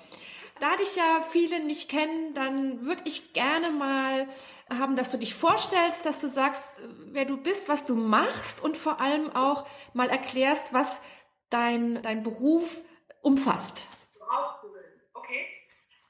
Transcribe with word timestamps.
Da 0.63 0.77
dich 0.77 0.95
ja 0.95 1.25
viele 1.29 1.59
nicht 1.59 1.91
kennen, 1.91 2.35
dann 2.35 2.87
würde 2.87 3.03
ich 3.05 3.33
gerne 3.33 3.71
mal 3.71 4.29
haben, 4.71 4.95
dass 4.95 5.11
du 5.11 5.19
dich 5.19 5.35
vorstellst, 5.35 6.07
dass 6.07 6.21
du 6.21 6.29
sagst, 6.29 6.77
wer 7.07 7.25
du 7.25 7.37
bist, 7.37 7.69
was 7.69 7.85
du 7.85 7.97
machst 7.97 8.63
und 8.63 8.77
vor 8.77 9.01
allem 9.01 9.35
auch 9.35 9.67
mal 9.93 10.09
erklärst, 10.09 10.73
was 10.73 11.03
dein, 11.51 12.01
dein 12.05 12.23
Beruf 12.23 12.81
umfasst. 13.23 13.89
Okay. 15.15 15.49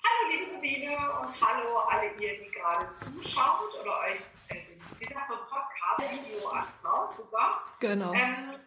Hallo 0.04 0.30
liebe 0.32 0.44
Sabine 0.44 0.98
und 1.22 1.40
hallo 1.40 1.78
alle 1.88 2.10
ihr, 2.20 2.38
die 2.38 2.50
gerade 2.50 2.92
zuschaut 2.92 3.80
oder 3.80 4.00
euch, 4.00 4.20
äh, 4.50 4.60
wie 4.98 5.04
sagt 5.06 5.30
man, 5.30 5.38
Podcast-Video 5.48 6.48
anschaut. 6.50 7.16
Super. 7.16 7.62
Genau. 7.80 8.12
Ähm, 8.12 8.60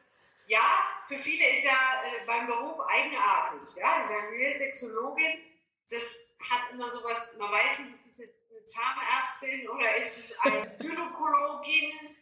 ja, 0.47 0.65
für 1.05 1.17
viele 1.17 1.47
ist 1.51 1.63
ja 1.63 1.71
äh, 1.71 2.25
beim 2.25 2.47
Beruf 2.47 2.79
eigenartig. 2.87 3.75
Ja, 3.75 4.01
die 4.01 4.07
sagen, 4.07 4.31
wir 4.31 4.51
Sexologin, 4.51 5.54
das 5.89 6.19
hat 6.49 6.71
immer 6.71 6.89
sowas, 6.89 7.31
man 7.37 7.51
weiß 7.51 7.79
nicht, 7.79 7.93
ist 8.09 8.19
es 8.19 8.29
eine 8.51 8.65
Zahnärztin 8.65 9.69
oder 9.69 9.95
ist 9.97 10.17
es 10.17 10.39
eine 10.39 10.61
Gynäkologin, 10.79 12.17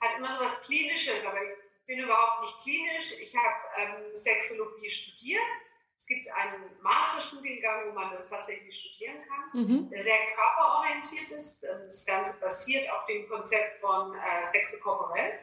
hat 0.00 0.18
immer 0.18 0.28
sowas 0.28 0.60
Klinisches, 0.62 1.24
aber 1.26 1.42
ich 1.44 1.54
bin 1.86 1.98
überhaupt 1.98 2.42
nicht 2.42 2.58
klinisch. 2.60 3.14
Ich 3.20 3.34
habe 3.36 3.54
ähm, 3.76 4.16
Sexologie 4.16 4.90
studiert. 4.90 5.42
Es 6.00 6.06
gibt 6.06 6.28
einen 6.32 6.70
Masterstudiengang, 6.80 7.88
wo 7.88 7.92
man 7.92 8.10
das 8.10 8.28
tatsächlich 8.28 8.76
studieren 8.76 9.22
kann, 9.28 9.62
mhm. 9.62 9.90
der 9.90 10.00
sehr 10.00 10.18
körperorientiert 10.34 11.30
ist. 11.30 11.62
Ähm, 11.64 11.86
das 11.86 12.04
Ganze 12.04 12.40
basiert 12.40 12.90
auf 12.90 13.06
dem 13.06 13.28
Konzept 13.28 13.80
von 13.80 14.14
äh, 14.14 14.44
Sexokorporell. 14.44 15.38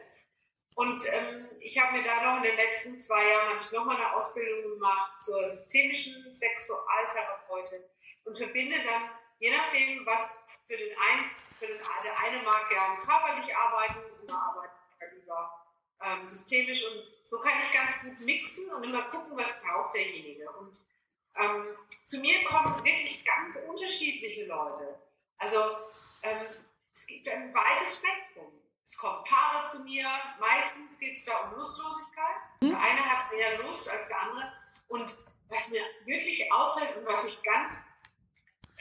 Und 0.79 1.03
ähm, 1.11 1.49
ich 1.59 1.77
habe 1.77 1.97
mir 1.97 2.03
da 2.05 2.23
noch 2.23 2.37
in 2.37 2.43
den 2.43 2.55
letzten 2.55 2.97
zwei 3.01 3.21
Jahren 3.27 3.49
habe 3.49 3.59
ich 3.59 3.69
noch 3.73 3.83
mal 3.83 3.97
eine 3.97 4.15
Ausbildung 4.15 4.75
gemacht 4.75 5.21
zur 5.21 5.45
systemischen 5.45 6.33
Sexualtherapeutin 6.33 7.83
und 8.23 8.37
verbinde 8.37 8.77
dann, 8.85 9.09
je 9.39 9.51
nachdem, 9.51 10.05
was 10.05 10.39
für 10.67 10.77
den 10.77 10.95
einen, 11.11 11.31
für 11.59 11.67
den 11.67 11.81
der 12.03 12.19
eine 12.23 12.41
mag 12.43 12.69
gern 12.69 12.95
körperlich 13.05 13.53
arbeiten 13.53 13.99
und 14.21 14.29
der 14.29 14.37
arbeitet 14.37 14.77
halt 15.01 15.13
lieber 15.15 15.67
ähm, 16.01 16.25
systemisch 16.25 16.85
und 16.85 17.03
so 17.25 17.41
kann 17.41 17.59
ich 17.61 17.73
ganz 17.73 17.99
gut 17.99 18.17
mixen 18.21 18.71
und 18.71 18.85
immer 18.85 19.03
gucken, 19.09 19.37
was 19.37 19.53
braucht 19.61 19.95
derjenige. 19.95 20.49
Und 20.49 20.79
ähm, 21.41 21.75
zu 22.05 22.19
mir 22.19 22.41
kommen 22.45 22.85
wirklich 22.85 23.25
ganz 23.25 23.57
unterschiedliche 23.67 24.45
Leute. 24.45 24.97
Also 25.39 25.59
ähm, 26.23 26.47
es 26.93 27.05
gibt 27.05 27.27
ein 27.27 27.53
weites 27.53 27.97
Spektrum. 27.97 28.53
Es 28.89 28.97
kommen 28.97 29.23
Paare 29.23 29.63
zu 29.65 29.83
mir, 29.83 30.07
meistens 30.39 30.97
geht 30.97 31.15
es 31.15 31.23
da 31.23 31.37
um 31.41 31.59
Lustlosigkeit. 31.59 32.41
Mhm. 32.61 32.69
Der 32.69 32.81
eine 32.81 32.99
hat 32.99 33.31
mehr 33.31 33.59
Lust 33.59 33.87
als 33.87 34.07
der 34.07 34.19
andere. 34.19 34.51
Und 34.87 35.15
was 35.47 35.69
mir 35.69 35.83
wirklich 36.05 36.51
auffällt 36.51 36.97
und 36.97 37.05
was 37.05 37.23
ich 37.25 37.39
ganz 37.43 37.83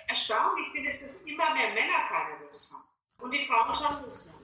erstaunlich 0.07 0.67
finde, 0.73 0.89
ist, 0.89 1.03
dass 1.03 1.17
immer 1.23 1.53
mehr 1.53 1.69
Männer 1.75 2.09
keine 2.09 2.43
Lust 2.43 2.73
haben. 2.73 2.85
Und 3.21 3.35
die 3.35 3.45
Frauen 3.45 3.77
schon 3.77 4.03
Lust 4.03 4.31
haben. 4.31 4.43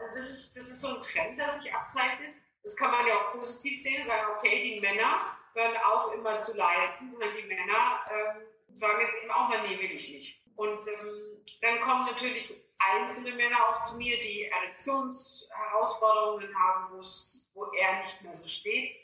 Also 0.00 0.16
das 0.16 0.28
ist, 0.28 0.56
das 0.56 0.68
ist 0.68 0.80
so 0.80 0.88
ein 0.88 1.00
Trend, 1.00 1.38
der 1.38 1.48
sich 1.48 1.72
abzeichnet. 1.72 2.34
Das 2.64 2.76
kann 2.76 2.90
man 2.90 3.06
ja 3.06 3.14
auch 3.14 3.32
positiv 3.34 3.80
sehen, 3.80 4.04
sagen, 4.04 4.32
okay, 4.36 4.64
die 4.64 4.80
Männer 4.80 5.26
hören 5.54 5.76
auf, 5.92 6.12
immer 6.12 6.40
zu 6.40 6.56
leisten, 6.56 7.08
sondern 7.12 7.36
die 7.36 7.44
Männer 7.44 8.00
ähm, 8.10 8.42
sagen 8.74 9.00
jetzt 9.00 9.14
eben 9.22 9.30
auch 9.30 9.48
mal, 9.48 9.62
nee, 9.62 9.78
will 9.78 9.92
ich 9.92 10.12
nicht. 10.12 10.42
Und 10.56 10.88
ähm, 10.88 11.44
dann 11.60 11.80
kommen 11.80 12.06
natürlich 12.06 12.52
einzelne 12.90 13.32
Männer 13.32 13.56
auch 13.68 13.80
zu 13.80 13.96
mir, 13.96 14.20
die 14.20 14.44
Erektionsherausforderungen 14.46 16.54
haben, 16.58 17.00
wo 17.54 17.64
er 17.72 18.02
nicht 18.02 18.22
mehr 18.22 18.36
so 18.36 18.48
steht. 18.48 18.94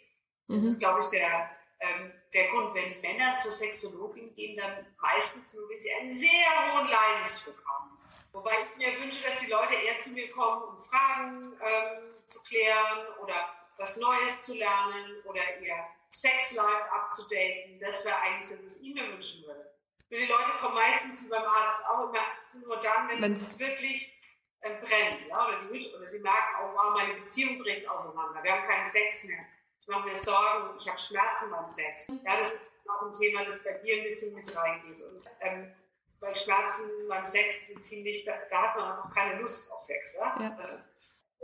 Das 0.49 0.63
mhm. 0.63 0.69
ist, 0.69 0.79
glaube 0.79 1.01
ich, 1.01 1.07
der, 1.07 1.51
ähm, 1.81 2.13
der 2.33 2.49
Grund, 2.49 2.75
wenn 2.75 3.01
Männer 3.01 3.37
zur 3.39 3.51
Sexologin 3.51 4.33
gehen, 4.35 4.57
dann 4.57 4.87
meistens 5.01 5.53
nur, 5.55 5.69
wenn 5.69 5.81
sie 5.81 5.93
einen 5.93 6.13
sehr 6.13 6.73
hohen 6.73 6.89
Leidensdruck 6.89 7.61
haben. 7.67 7.99
Wobei 8.33 8.53
ich 8.63 8.77
mir 8.77 9.01
wünsche, 9.01 9.25
dass 9.25 9.41
die 9.41 9.51
Leute 9.51 9.75
eher 9.75 9.99
zu 9.99 10.11
mir 10.11 10.31
kommen, 10.31 10.63
um 10.63 10.79
Fragen 10.79 11.59
ähm, 11.61 12.15
zu 12.27 12.41
klären 12.43 13.07
oder 13.23 13.35
was 13.79 13.97
Neues 13.97 14.43
zu 14.43 14.55
lernen 14.55 15.23
oder 15.25 15.41
ihr 15.61 15.77
Sex-Life 16.13 16.93
abzudaten. 16.93 17.79
Das 17.81 18.05
wäre 18.05 18.17
eigentlich 18.17 18.51
das, 18.51 18.65
was 18.65 18.77
ich 18.77 18.95
mir 18.95 19.09
wünschen 19.09 19.45
würde. 19.47 19.71
Nur 20.11 20.21
die 20.21 20.27
Leute 20.27 20.51
kommen 20.61 20.75
meistens 20.75 21.21
wie 21.21 21.29
beim 21.29 21.45
Arzt 21.45 21.85
auch 21.87 22.09
immer 22.09 22.25
nur 22.67 22.77
dann, 22.79 23.09
wenn 23.09 23.23
Wenn's 23.23 23.41
es 23.41 23.59
wirklich 23.59 24.15
äh, 24.61 24.71
brennt. 24.81 25.29
Ja? 25.29 25.47
Oder, 25.47 25.71
die, 25.71 25.93
oder 25.95 26.07
sie 26.07 26.21
merken, 26.21 26.57
oh 26.63 26.75
wow, 26.75 26.95
meine 26.95 27.15
Beziehung 27.15 27.59
bricht 27.59 27.89
auseinander. 27.89 28.43
Wir 28.43 28.53
haben 28.53 28.67
keinen 28.67 28.87
Sex 28.87 29.25
mehr. 29.25 29.45
Ich 29.81 29.87
mache 29.87 30.09
mir 30.09 30.15
Sorgen, 30.15 30.77
ich 30.79 30.89
habe 30.89 30.99
Schmerzen 30.99 31.51
beim 31.51 31.69
Sex. 31.69 32.09
Ja, 32.09 32.37
das 32.37 32.55
ist 32.55 32.63
auch 32.89 33.07
ein 33.07 33.13
Thema, 33.13 33.45
das 33.45 33.63
bei 33.63 33.73
dir 33.75 33.97
ein 33.97 34.05
bisschen 34.05 34.35
mit 34.35 34.57
reingeht. 34.57 35.01
Und, 35.03 35.23
ähm, 35.41 35.75
weil 36.21 36.35
Schmerzen 36.35 36.83
beim 37.09 37.27
Sex 37.27 37.67
sind 37.67 37.85
ziemlich, 37.85 38.25
da, 38.25 38.33
da, 38.51 38.63
hat 38.63 38.77
man 38.77 38.91
einfach 38.93 39.15
keine 39.15 39.41
Lust 39.41 39.71
auf 39.71 39.83
Sex. 39.83 40.15
Ja? 40.15 40.37
ja. 40.41 40.59
Äh, 40.59 40.79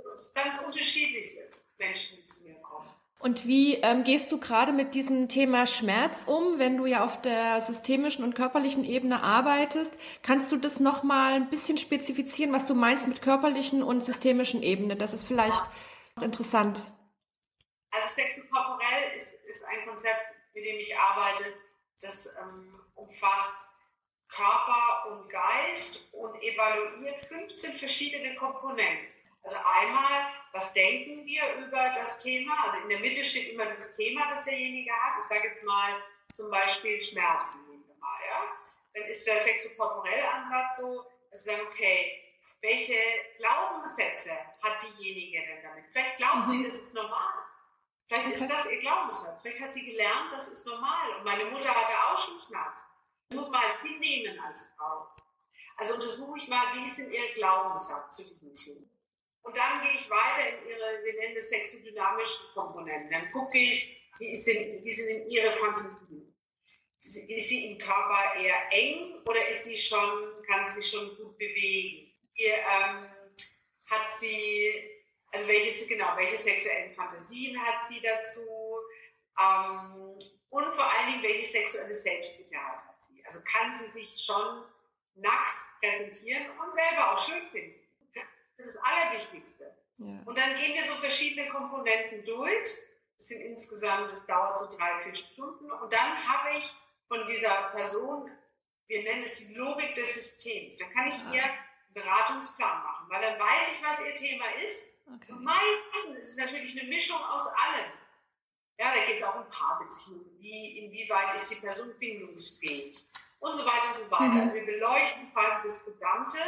das 0.03 0.23
ist 0.23 0.35
ganz 0.35 0.59
unterschiedliche 0.61 1.51
Menschen, 1.79 2.17
die 2.17 2.27
zu 2.27 2.45
mir 2.45 2.61
kommen. 2.61 2.91
Und 3.25 3.47
wie 3.47 3.77
ähm, 3.77 4.05
gehst 4.05 4.31
du 4.33 4.39
gerade 4.39 4.71
mit 4.71 4.95
diesem 4.95 5.31
Thema 5.31 5.67
Schmerz 5.67 6.25
um, 6.25 6.59
wenn 6.59 6.77
du 6.77 6.85
ja 6.85 7.03
auf 7.03 7.23
der 7.23 7.63
systemischen 7.63 8.23
und 8.23 8.35
körperlichen 8.35 8.85
Ebene 8.85 9.23
arbeitest? 9.23 9.99
Kannst 10.23 10.53
du 10.53 10.59
das 10.59 10.79
nochmal 10.79 11.33
ein 11.33 11.49
bisschen 11.49 11.79
spezifizieren, 11.79 12.53
was 12.53 12.67
du 12.67 12.75
meinst 12.75 13.09
mit 13.09 13.23
körperlichen 13.23 13.83
und 13.83 14.05
systemischen 14.05 14.63
Ebene? 14.63 14.95
Das 14.95 15.15
ist 15.15 15.27
vielleicht 15.27 15.59
interessant. 16.21 16.83
Also 17.93 18.09
sexokorporell 18.09 19.17
ist, 19.17 19.33
ist 19.47 19.65
ein 19.65 19.89
Konzept, 19.89 20.21
mit 20.53 20.67
dem 20.67 20.77
ich 20.79 20.95
arbeite, 20.95 21.45
das 22.03 22.27
ähm, 22.43 22.79
umfasst 22.95 23.57
Körper 24.29 25.11
und 25.11 25.31
Geist 25.31 26.13
und 26.13 26.35
evaluiert 26.43 27.19
15 27.21 27.73
verschiedene 27.73 28.35
Komponenten. 28.35 29.14
Also 29.45 29.57
einmal, 29.57 30.33
was 30.53 30.73
denken 30.73 31.27
wir 31.27 31.43
über 31.57 31.93
das 31.95 32.19
Thema? 32.19 32.65
Also 32.65 32.79
in 32.79 32.89
der 32.89 33.01
Mitte 33.01 33.23
steht 33.23 33.53
immer 33.53 33.67
das 33.67 33.93
Thema, 33.93 34.27
das 34.31 34.45
derjenige 34.45 34.91
hat. 34.91 35.19
Ich 35.19 35.25
sage 35.25 35.49
jetzt 35.49 35.63
mal 35.65 36.03
zum 36.33 36.51
Beispiel 36.51 37.01
Schmerzen. 37.01 37.59
Mal, 38.01 38.21
ja? 38.27 38.43
Dann 38.95 39.05
ist 39.05 39.27
der 39.27 39.37
sexokorporelle 39.37 40.31
Ansatz 40.31 40.79
so, 40.79 41.05
dass 41.31 41.45
sie 41.45 41.51
sagen, 41.51 41.67
okay, 41.71 42.25
welche 42.63 42.99
Glaubenssätze 43.37 44.33
hat 44.63 44.83
diejenige 44.83 45.47
denn 45.47 45.63
damit? 45.63 45.87
Vielleicht 45.89 46.17
glaubt 46.17 46.49
mhm. 46.49 46.49
sie, 46.49 46.65
das 46.65 46.75
ist 46.77 46.95
normal. 46.95 47.35
Vielleicht 48.09 48.29
ist 48.29 48.49
das 48.49 48.71
ihr 48.71 48.81
Glaubenssatz. 48.81 49.43
Vielleicht 49.43 49.61
hat 49.61 49.75
sie 49.75 49.85
gelernt, 49.85 50.33
das 50.33 50.49
ist 50.49 50.67
normal. 50.67 51.17
Und 51.17 51.25
meine 51.25 51.45
Mutter 51.47 51.69
hatte 51.69 51.93
auch 52.09 52.19
schon 52.19 52.41
Schmerzen. 52.41 52.87
Das 53.29 53.39
muss 53.41 53.51
man 53.51 53.63
hinnehmen 53.83 54.39
als 54.41 54.71
Frau. 54.77 55.09
Also 55.77 55.95
untersuche 55.95 56.39
ich 56.39 56.49
mal, 56.49 56.63
wie 56.75 56.85
ist 56.85 56.97
denn 56.97 57.11
ihr 57.11 57.33
Glaubenssatz 57.35 58.17
zu 58.17 58.25
diesem 58.25 58.55
Thema? 58.55 58.87
Und 59.45 59.57
dann 59.57 59.83
gehe 59.83 59.93
ich 59.93 60.09
weiter 60.09 60.49
in 60.49 60.69
ihre, 60.69 61.05
wir 61.05 61.15
nennen 61.15 61.35
das 61.35 61.51
sexodynamischen 61.51 62.47
Komponenten. 62.55 63.11
Dann 63.11 63.31
gucke 63.31 63.59
ich, 63.59 64.11
wie, 64.19 64.33
ist 64.33 64.47
denn, 64.47 64.83
wie 64.83 64.91
sind 64.91 65.09
denn 65.09 65.29
ihre 65.29 65.53
Fantasien? 65.53 66.35
Ist 67.03 67.49
sie 67.49 67.67
im 67.71 67.79
Körper 67.79 68.35
eher 68.41 68.73
eng 68.73 69.23
oder 69.27 69.47
ist 69.49 69.65
sie 69.65 69.79
schon, 69.79 70.43
kann 70.51 70.67
sie 70.67 70.81
sich 70.81 70.91
schon 70.91 71.15
gut 71.17 71.37
bewegen? 71.37 72.11
Ihr, 72.37 72.55
ähm, 72.55 73.11
hat 73.87 74.15
sie, 74.15 74.91
also 75.33 75.47
welche, 75.47 75.87
genau, 75.87 76.17
welche 76.17 76.37
sexuellen 76.37 76.95
Fantasien 76.95 77.61
hat 77.61 77.85
sie 77.85 78.01
dazu? 78.01 78.41
Ähm, 79.41 80.19
und 80.49 80.65
vor 80.75 80.91
allen 80.91 81.13
Dingen, 81.13 81.23
welche 81.23 81.51
sexuelle 81.51 81.95
Selbstsicherheit 81.95 82.83
hat 82.87 83.05
sie? 83.05 83.23
Also 83.27 83.41
kann 83.45 83.75
sie 83.75 83.91
sich 83.91 84.25
schon 84.25 84.65
nackt 85.17 85.67
präsentieren 85.81 86.47
und 86.59 86.75
selber 86.75 87.13
auch 87.13 87.19
schön 87.19 87.47
finden? 87.51 87.84
Das 88.57 88.69
ist 88.69 88.77
das 88.77 88.85
Allerwichtigste. 88.85 89.77
Ja. 89.99 90.21
Und 90.25 90.39
dann 90.39 90.55
gehen 90.57 90.75
wir 90.75 90.83
so 90.83 90.95
verschiedene 90.95 91.49
Komponenten 91.51 92.25
durch. 92.25 92.77
Das 93.17 93.29
sind 93.29 93.43
insgesamt, 93.43 94.11
das 94.11 94.27
dauert 94.27 94.59
so 94.59 94.77
drei, 94.77 95.03
vier 95.03 95.15
Stunden. 95.15 95.71
Und 95.71 95.93
dann 95.93 96.29
habe 96.29 96.57
ich 96.59 96.75
von 97.09 97.25
dieser 97.27 97.55
Person, 97.75 98.31
wir 98.87 99.03
nennen 99.03 99.23
es 99.23 99.39
die 99.39 99.55
Logik 99.55 99.95
des 99.95 100.15
Systems. 100.15 100.77
Da 100.77 100.87
kann 100.87 101.09
ich 101.09 101.19
ja. 101.19 101.33
ihr 101.33 101.45
einen 101.45 101.55
Beratungsplan 101.95 102.83
machen, 102.83 103.07
weil 103.09 103.23
dann 103.23 103.39
weiß 103.39 103.69
ich, 103.73 103.85
was 103.85 104.05
ihr 104.05 104.15
Thema 104.15 104.47
ist. 104.65 104.89
Okay. 105.07 105.33
Und 105.33 105.45
meistens 105.45 106.19
ist 106.19 106.31
es 106.31 106.37
natürlich 106.37 106.79
eine 106.79 106.89
Mischung 106.89 107.23
aus 107.23 107.47
allem. 107.47 107.93
Ja, 108.79 108.93
da 108.93 109.07
geht 109.07 109.17
es 109.17 109.23
auch 109.23 109.37
um 109.37 109.49
Paarbeziehungen. 109.51 110.41
Wie, 110.41 110.79
inwieweit 110.79 111.35
ist 111.35 111.51
die 111.51 111.57
Person 111.57 111.97
bindungsfähig? 111.99 113.05
Und 113.39 113.55
so 113.55 113.65
weiter 113.65 113.89
und 113.89 113.97
so 113.97 114.11
weiter. 114.11 114.37
Mhm. 114.37 114.41
Also 114.41 114.55
wir 114.57 114.67
beleuchten 114.67 115.33
quasi 115.33 115.63
das 115.63 115.85
gesamte 115.85 116.39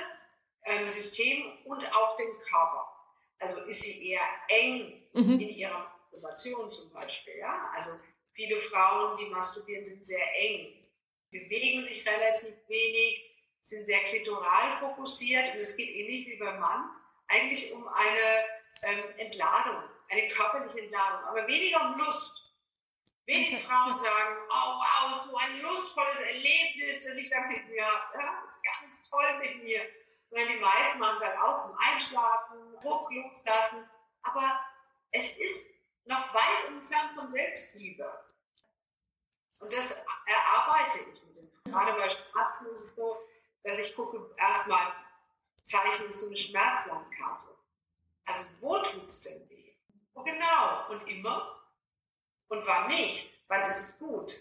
ähm, 0.66 0.88
System 0.88 1.58
und 1.64 1.96
auch 1.96 2.16
den 2.16 2.30
Körper. 2.48 2.92
Also 3.38 3.60
ist 3.62 3.82
sie 3.82 4.10
eher 4.10 4.22
eng 4.48 5.02
mhm. 5.12 5.40
in 5.40 5.48
ihrer 5.50 5.92
Masturbation 6.10 6.70
zum 6.70 6.92
Beispiel. 6.92 7.38
Ja? 7.38 7.70
Also 7.74 7.92
viele 8.32 8.58
Frauen, 8.60 9.16
die 9.16 9.26
masturbieren, 9.26 9.86
sind 9.86 10.06
sehr 10.06 10.26
eng, 10.38 10.84
bewegen 11.30 11.82
sich 11.82 12.06
relativ 12.06 12.54
wenig, 12.68 13.22
sind 13.62 13.86
sehr 13.86 14.02
klitoral 14.04 14.76
fokussiert 14.76 15.54
und 15.54 15.60
es 15.60 15.76
geht 15.76 15.88
ähnlich 15.88 16.26
wie 16.28 16.36
beim 16.36 16.60
Mann 16.60 16.90
eigentlich 17.28 17.72
um 17.72 17.86
eine 17.88 18.44
ähm, 18.82 19.04
Entladung, 19.18 19.82
eine 20.08 20.28
körperliche 20.28 20.80
Entladung, 20.80 21.24
aber 21.24 21.46
weniger 21.48 21.90
um 21.90 21.98
Lust. 21.98 22.42
Wenige 23.26 23.56
Frauen 23.56 23.98
sagen, 23.98 24.36
oh 24.48 24.78
wow, 24.78 25.12
so 25.12 25.36
ein 25.36 25.60
lustvolles 25.60 26.20
Erlebnis, 26.20 27.04
das 27.04 27.16
ich 27.16 27.28
da 27.28 27.40
mit 27.48 27.68
mir 27.68 27.84
habe. 27.84 28.04
Ja, 28.14 28.40
das 28.44 28.52
ist 28.52 28.62
ganz 28.62 29.10
toll 29.10 29.38
mit 29.40 29.64
mir 29.64 29.80
die 30.30 30.60
meisten 30.60 30.98
machen 30.98 31.16
es 31.16 31.22
halt 31.22 31.38
auch 31.38 31.56
zum 31.58 31.76
Einschlafen, 31.78 32.78
Druck 32.82 33.10
loslassen. 33.10 33.88
Aber 34.22 34.60
es 35.12 35.36
ist 35.38 35.68
noch 36.04 36.34
weit 36.34 36.68
entfernt 36.68 37.14
von 37.14 37.30
Selbstliebe. 37.30 38.24
Und 39.60 39.72
das 39.72 39.94
erarbeite 40.26 40.98
ich 41.00 41.22
mit 41.22 41.36
den 41.36 41.52
Gerade 41.64 41.92
bei 41.94 42.08
Schmerzen 42.08 42.66
ist 42.66 42.84
es 42.84 42.94
so, 42.94 43.16
dass 43.64 43.78
ich 43.78 43.94
gucke, 43.96 44.34
erstmal 44.36 44.92
zeichne 45.64 46.12
so 46.12 46.26
eine 46.26 46.36
Schmerzlandkarte. 46.36 47.48
Also 48.26 48.44
wo 48.60 48.78
tut 48.78 49.08
es 49.08 49.20
denn 49.20 49.48
weh? 49.48 49.74
Wo 50.14 50.22
genau? 50.22 50.88
Und 50.90 51.08
immer? 51.08 51.60
Und 52.48 52.66
wann 52.66 52.86
nicht? 52.88 53.30
Wann 53.48 53.66
ist 53.66 53.80
es 53.80 53.98
gut? 53.98 54.40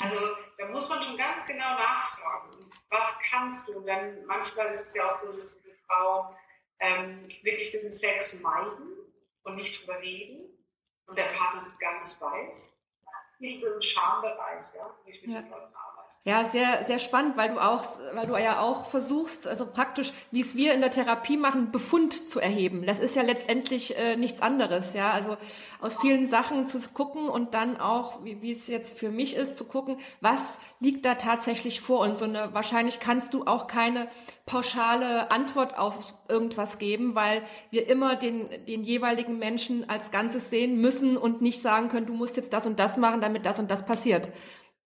Also 0.00 0.36
da 0.58 0.66
muss 0.68 0.88
man 0.88 1.02
schon 1.02 1.16
ganz 1.16 1.46
genau 1.46 1.74
nachfragen, 1.74 2.63
was 2.94 3.18
kannst 3.30 3.68
du? 3.68 3.78
Und 3.78 3.86
dann 3.86 4.24
manchmal 4.26 4.70
ist 4.70 4.88
es 4.88 4.94
ja 4.94 5.06
auch 5.06 5.16
so, 5.16 5.32
dass 5.32 5.60
die 5.62 5.72
Frau 5.86 6.34
ähm, 6.78 7.28
wirklich 7.42 7.70
den 7.70 7.92
Sex 7.92 8.40
meiden 8.40 8.92
und 9.42 9.56
nicht 9.56 9.80
drüber 9.80 10.00
reden 10.00 10.48
und 11.06 11.18
der 11.18 11.24
Partner 11.24 11.62
es 11.62 11.78
gar 11.78 12.00
nicht 12.00 12.20
weiß. 12.20 12.78
Viel 13.38 13.58
so 13.58 13.74
im 13.74 13.82
Schambereich, 13.82 14.64
ja, 14.74 14.96
wie 15.04 15.10
ich 15.10 15.22
mit 15.22 15.32
ja. 15.32 15.42
den 15.42 15.50
Leuten. 15.50 15.74
Ja, 16.26 16.46
sehr, 16.46 16.82
sehr 16.84 16.98
spannend, 16.98 17.36
weil 17.36 17.50
du 17.50 17.62
auch, 17.62 17.84
weil 18.14 18.24
du 18.24 18.34
ja 18.38 18.60
auch 18.60 18.86
versuchst, 18.86 19.46
also 19.46 19.66
praktisch, 19.66 20.10
wie 20.30 20.40
es 20.40 20.54
wir 20.56 20.72
in 20.72 20.80
der 20.80 20.90
Therapie 20.90 21.36
machen, 21.36 21.70
Befund 21.70 22.30
zu 22.30 22.40
erheben. 22.40 22.86
Das 22.86 22.98
ist 22.98 23.14
ja 23.14 23.20
letztendlich 23.20 23.98
äh, 23.98 24.16
nichts 24.16 24.40
anderes, 24.40 24.94
ja. 24.94 25.10
Also 25.10 25.36
aus 25.82 25.98
vielen 25.98 26.26
Sachen 26.26 26.66
zu 26.66 26.80
gucken 26.94 27.28
und 27.28 27.52
dann 27.52 27.78
auch, 27.78 28.24
wie, 28.24 28.40
wie 28.40 28.52
es 28.52 28.68
jetzt 28.68 28.98
für 28.98 29.10
mich 29.10 29.36
ist, 29.36 29.58
zu 29.58 29.66
gucken, 29.66 29.98
was 30.22 30.56
liegt 30.80 31.04
da 31.04 31.16
tatsächlich 31.16 31.82
vor 31.82 32.00
uns. 32.00 32.20
So 32.20 32.24
eine, 32.24 32.54
wahrscheinlich 32.54 33.00
kannst 33.00 33.34
du 33.34 33.44
auch 33.44 33.66
keine 33.66 34.08
pauschale 34.46 35.30
Antwort 35.30 35.76
auf 35.76 36.14
irgendwas 36.26 36.78
geben, 36.78 37.14
weil 37.14 37.42
wir 37.70 37.86
immer 37.86 38.16
den, 38.16 38.48
den 38.66 38.82
jeweiligen 38.82 39.38
Menschen 39.38 39.90
als 39.90 40.10
Ganzes 40.10 40.48
sehen 40.48 40.80
müssen 40.80 41.18
und 41.18 41.42
nicht 41.42 41.60
sagen 41.60 41.90
können, 41.90 42.06
du 42.06 42.14
musst 42.14 42.38
jetzt 42.38 42.54
das 42.54 42.66
und 42.66 42.78
das 42.78 42.96
machen, 42.96 43.20
damit 43.20 43.44
das 43.44 43.58
und 43.58 43.70
das 43.70 43.84
passiert. 43.84 44.32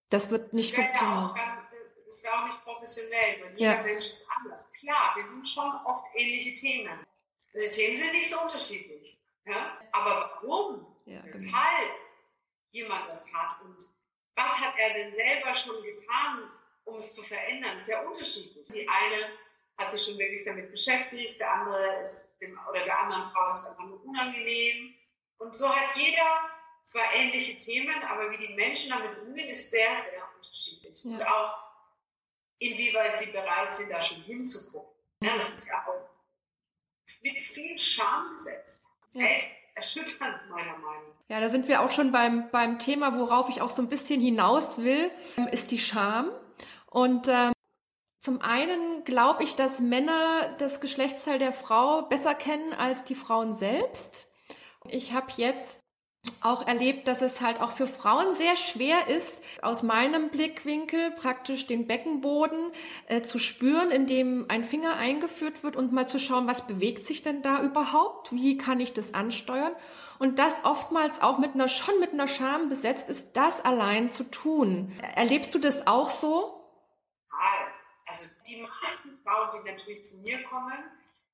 Das 0.09 0.29
wird 0.31 0.53
nicht 0.53 0.75
das 0.75 0.83
funktionieren. 0.83 1.35
Ganz, 1.35 1.69
das 2.05 2.23
wäre 2.23 2.33
auch 2.39 2.45
nicht 2.47 2.63
professionell, 2.63 3.41
weil 3.43 3.51
jeder 3.57 3.75
ja. 3.75 3.83
Mensch 3.83 4.07
ist 4.07 4.25
anders. 4.37 4.71
Klar, 4.73 5.15
wir 5.15 5.23
haben 5.23 5.45
schon 5.45 5.71
oft 5.85 6.05
ähnliche 6.15 6.55
Themen. 6.55 7.05
Die 7.53 7.71
Themen 7.71 7.95
sind 7.95 8.11
nicht 8.11 8.29
so 8.29 8.41
unterschiedlich. 8.41 9.19
Ja? 9.45 9.79
Aber 9.91 10.31
warum, 10.41 10.87
ja, 11.05 11.21
genau. 11.21 11.33
weshalb 11.33 11.91
jemand 12.71 13.07
das 13.07 13.31
hat 13.33 13.61
und 13.63 13.77
was 14.35 14.59
hat 14.59 14.73
er 14.77 14.93
denn 14.93 15.13
selber 15.13 15.53
schon 15.53 15.81
getan, 15.83 16.49
um 16.85 16.97
es 16.97 17.13
zu 17.13 17.21
verändern, 17.23 17.75
ist 17.75 17.87
ja 17.87 18.01
unterschiedlich. 18.01 18.67
Die 18.69 18.87
eine 18.87 19.29
hat 19.77 19.91
sich 19.91 20.03
schon 20.03 20.17
wirklich 20.17 20.43
damit 20.43 20.71
beschäftigt, 20.71 21.39
der 21.39 21.53
andere 21.53 22.01
ist 22.01 22.35
dem, 22.41 22.59
oder 22.69 22.83
der 22.83 22.99
anderen 22.99 23.25
Frau 23.25 23.47
ist 23.49 23.59
es 23.59 23.65
einfach 23.65 23.85
nur 23.85 24.03
unangenehm. 24.05 24.95
Und 25.37 25.55
so 25.55 25.69
hat 25.69 25.95
jeder 25.95 26.49
zwar 26.89 27.13
ähnliche 27.15 27.57
Themen, 27.57 28.03
aber 28.03 28.31
wie 28.31 28.47
die 28.47 28.53
Menschen 28.53 28.89
damit 28.89 29.17
umgehen, 29.19 29.49
ist 29.49 29.69
sehr, 29.69 29.95
sehr 29.97 30.23
unterschiedlich. 30.35 31.03
Ja. 31.03 31.11
Und 31.11 31.27
auch 31.27 31.57
inwieweit 32.59 33.17
sie 33.17 33.27
bereit 33.27 33.75
sind, 33.75 33.91
da 33.91 34.01
schon 34.01 34.21
hinzugucken. 34.23 34.95
Ja, 35.21 35.35
das 35.35 35.51
ist 35.51 35.67
ja 35.67 35.85
auch 35.87 36.09
mit 37.21 37.37
viel 37.37 37.77
Scham 37.77 38.31
besetzt. 38.33 38.85
Ja. 39.13 39.25
Echt 39.25 39.49
erschütternd, 39.75 40.49
meiner 40.49 40.77
Meinung 40.77 41.03
nach. 41.03 41.29
Ja, 41.29 41.39
da 41.39 41.49
sind 41.49 41.67
wir 41.67 41.81
auch 41.81 41.91
schon 41.91 42.11
beim, 42.11 42.49
beim 42.49 42.79
Thema, 42.79 43.17
worauf 43.17 43.49
ich 43.49 43.61
auch 43.61 43.69
so 43.69 43.81
ein 43.81 43.89
bisschen 43.89 44.19
hinaus 44.19 44.79
will, 44.79 45.11
ist 45.51 45.71
die 45.71 45.79
Scham. 45.79 46.31
Und 46.87 47.27
ähm, 47.27 47.53
zum 48.19 48.41
einen 48.41 49.03
glaube 49.03 49.43
ich, 49.43 49.55
dass 49.55 49.79
Männer 49.79 50.55
das 50.57 50.81
Geschlechtsteil 50.81 51.39
der 51.39 51.53
Frau 51.53 52.01
besser 52.03 52.33
kennen 52.35 52.73
als 52.73 53.03
die 53.03 53.15
Frauen 53.15 53.53
selbst. 53.53 54.27
Ich 54.85 55.13
habe 55.13 55.27
jetzt 55.37 55.81
auch 56.41 56.65
erlebt, 56.67 57.07
dass 57.07 57.21
es 57.21 57.41
halt 57.41 57.59
auch 57.59 57.71
für 57.71 57.87
Frauen 57.87 58.33
sehr 58.33 58.55
schwer 58.55 59.07
ist, 59.07 59.41
aus 59.61 59.83
meinem 59.83 60.29
Blickwinkel 60.29 61.11
praktisch 61.11 61.67
den 61.67 61.87
Beckenboden 61.87 62.71
äh, 63.07 63.21
zu 63.21 63.39
spüren, 63.39 63.91
indem 63.91 64.45
ein 64.49 64.63
Finger 64.63 64.95
eingeführt 64.95 65.63
wird 65.63 65.75
und 65.75 65.91
mal 65.91 66.07
zu 66.07 66.19
schauen, 66.19 66.47
was 66.47 66.65
bewegt 66.65 67.05
sich 67.05 67.23
denn 67.23 67.41
da 67.41 67.61
überhaupt? 67.61 68.31
Wie 68.31 68.57
kann 68.57 68.79
ich 68.79 68.93
das 68.93 69.13
ansteuern? 69.13 69.73
Und 70.17 70.39
das 70.39 70.53
oftmals 70.63 71.21
auch 71.21 71.39
mit 71.39 71.55
einer, 71.55 71.67
schon 71.67 71.99
mit 71.99 72.13
einer 72.13 72.27
Scham 72.27 72.69
besetzt 72.69 73.09
ist, 73.09 73.33
das 73.33 73.63
allein 73.63 74.09
zu 74.09 74.23
tun. 74.23 74.93
Erlebst 75.15 75.53
du 75.53 75.59
das 75.59 75.87
auch 75.87 76.09
so? 76.09 76.55
Also 78.05 78.25
die 78.47 78.61
meisten 78.61 79.19
Frauen, 79.23 79.49
die 79.53 79.69
natürlich 79.69 80.03
zu 80.03 80.17
mir 80.17 80.41
kommen, 80.43 80.83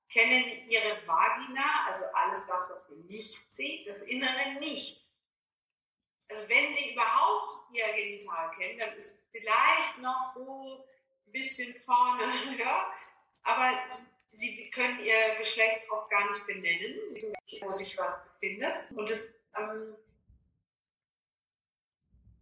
kennen 0.10 0.70
ihre 0.70 1.06
Vagina, 1.08 1.86
also 1.88 2.06
alles 2.14 2.46
das, 2.48 2.70
was 2.70 2.90
wir 2.90 2.98
nicht 3.06 3.42
sehen, 3.54 3.86
das 3.88 4.02
Innere 4.02 4.54
nicht. 4.60 5.02
Also 6.30 6.48
wenn 6.50 6.74
sie 6.74 6.94
überhaupt 6.94 7.54
ihr 7.74 7.86
Genital 7.94 8.52
kennen, 8.58 8.80
dann 8.80 8.94
ist 8.96 9.22
vielleicht 9.32 9.98
noch 10.00 10.22
so 10.34 10.86
ein 11.28 11.32
bisschen 11.32 11.76
vorne, 11.86 12.32
ja, 12.58 12.92
aber 13.44 13.80
sie 14.30 14.70
können 14.72 15.00
ihr 15.04 15.36
Geschlecht 15.36 15.82
auch 15.92 16.10
gar 16.10 16.28
nicht 16.30 16.46
benennen, 16.48 17.00
wo 17.62 17.72
sich 17.72 17.98
was 17.98 18.24
befindet. 18.24 18.84
Und 18.96 19.10
es 19.10 19.34
ähm, 19.56 19.96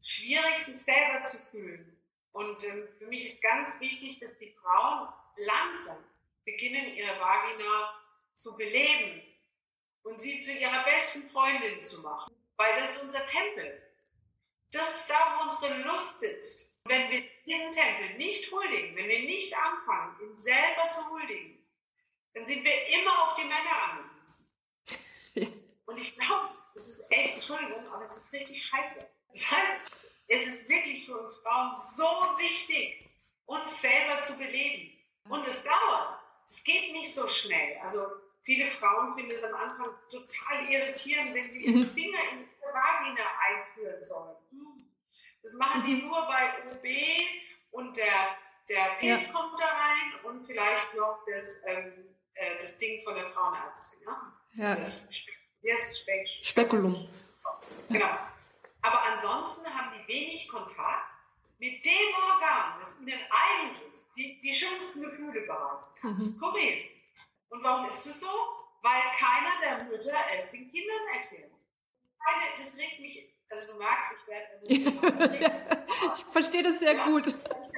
schwierig, 0.02 0.60
sich 0.60 0.80
selber 0.80 1.24
zu 1.24 1.38
fühlen. 1.52 1.98
Und 2.32 2.64
ähm, 2.64 2.88
für 2.98 3.08
mich 3.08 3.26
ist 3.26 3.42
ganz 3.42 3.80
wichtig, 3.80 4.18
dass 4.20 4.38
die 4.38 4.52
Frauen 4.52 5.10
langsam 5.36 6.04
beginnen 6.46 6.96
ihre 6.96 7.20
Vagina 7.20 7.94
zu 8.36 8.56
beleben 8.58 9.22
und 10.04 10.22
sie 10.22 10.40
zu 10.40 10.52
ihrer 10.52 10.84
besten 10.84 11.30
Freundin 11.30 11.82
zu 11.84 12.02
machen. 12.02 12.34
Weil 12.58 12.74
das 12.80 12.92
ist 12.92 13.04
unser 13.04 13.26
Tempel. 13.26 13.82
Das 14.72 15.02
ist 15.02 15.10
da, 15.10 15.38
wo 15.38 15.44
unsere 15.44 15.82
Lust 15.84 16.20
sitzt. 16.20 16.80
Wenn 16.86 17.10
wir 17.12 17.24
diesen 17.46 17.72
Tempel 17.72 18.18
nicht 18.18 18.52
huldigen, 18.52 18.96
wenn 18.96 19.08
wir 19.08 19.20
nicht 19.20 19.56
anfangen, 19.56 20.16
ihn 20.22 20.38
selber 20.38 20.90
zu 20.90 21.10
huldigen, 21.10 21.64
dann 22.34 22.46
sind 22.46 22.64
wir 22.64 22.88
immer 22.88 23.24
auf 23.24 23.36
die 23.36 23.44
Männer 23.44 23.82
angewiesen. 23.90 24.48
Ja. 25.36 25.48
Und 25.86 25.98
ich 25.98 26.16
glaube, 26.18 26.50
das 26.74 26.88
ist 26.88 27.12
echt, 27.12 27.36
Entschuldigung, 27.36 27.88
aber 27.88 28.06
es 28.06 28.18
ist 28.18 28.34
richtig 28.34 28.66
scheiße. 28.66 29.08
Deshalb, 29.32 29.82
es 30.28 30.46
ist 30.46 30.70
wirklich 30.70 31.06
für 31.06 31.18
uns 31.20 31.38
Frauen 31.38 31.78
so 31.78 32.04
wichtig, 32.38 33.10
uns 33.46 33.82
selber 33.82 34.22
zu 34.22 34.38
beleben. 34.38 34.92
Und 35.30 35.46
es 35.48 35.64
dauert. 35.64 36.20
Es 36.48 36.64
geht 36.64 36.92
nicht 36.92 37.14
so 37.14 37.28
schnell. 37.28 37.78
Also 37.82 38.06
viele 38.44 38.68
Frauen 38.68 39.14
finden 39.14 39.32
es 39.32 39.44
am 39.44 39.56
Anfang 39.56 39.90
total 40.10 40.70
irritierend, 40.70 41.34
wenn 41.34 41.52
sie 41.52 41.66
ihren 41.66 41.80
mhm. 41.80 41.94
Finger 41.94 42.20
in 42.32 42.40
die 42.40 42.54
Vagina 42.62 43.24
einführen 43.50 44.04
sollen. 44.04 44.36
Das 45.42 45.54
machen 45.54 45.84
die 45.86 46.02
nur 46.02 46.22
bei 46.28 46.72
OB 46.72 46.86
und 47.72 47.98
der, 47.98 48.38
der 48.70 48.96
Pilz 49.00 49.28
ja. 49.28 49.34
kommt 49.34 49.60
da 49.60 49.66
rein 49.66 50.26
und 50.26 50.46
vielleicht 50.46 50.94
noch 50.96 51.20
das, 51.28 51.62
ähm, 51.66 52.16
äh, 52.36 52.58
das 52.60 52.78
Ding 52.78 53.04
von 53.04 53.16
der 53.16 53.30
Frauenärztin. 53.32 54.00
Ja? 54.06 54.34
ja. 54.54 54.76
Das, 54.76 55.10
das 55.62 56.00
Speck, 56.00 56.28
Spekulum. 56.42 57.10
Genau. 57.90 58.18
Aber 58.82 59.04
ansonsten 59.12 59.66
haben 59.66 59.92
die 59.98 60.14
wenig 60.14 60.48
Kontakt 60.48 61.13
mit 61.64 61.86
dem 61.86 62.14
Organ, 62.30 62.78
das 62.78 63.00
ihnen 63.00 63.20
eigentlich 63.32 64.04
die, 64.18 64.42
die 64.42 64.54
schönsten 64.54 65.04
Gefühle 65.04 65.42
bereiten. 65.42 65.88
Mhm. 66.02 66.14
Das 66.16 66.24
ist 66.24 66.40
Korea. 66.40 66.76
Und 67.50 67.64
warum 67.64 67.88
ist 67.88 68.06
es 68.06 68.20
so? 68.20 68.28
Weil 68.82 69.02
keiner 69.18 69.60
der 69.62 69.84
Mütter 69.86 70.18
es 70.36 70.52
den 70.52 70.70
Kindern 70.70 71.08
erklärt. 71.14 71.52
Das 72.58 72.78
regt 72.78 73.00
mich 73.00 73.34
also 73.50 73.74
du 73.74 73.80
magst, 73.80 74.16
ich 74.20 74.28
werde 74.28 74.58
Ich 76.16 76.24
verstehe 76.26 76.64
das 76.64 76.80
sehr 76.80 76.96
ja, 76.96 77.06
gut. 77.06 77.28
Ich 77.28 77.36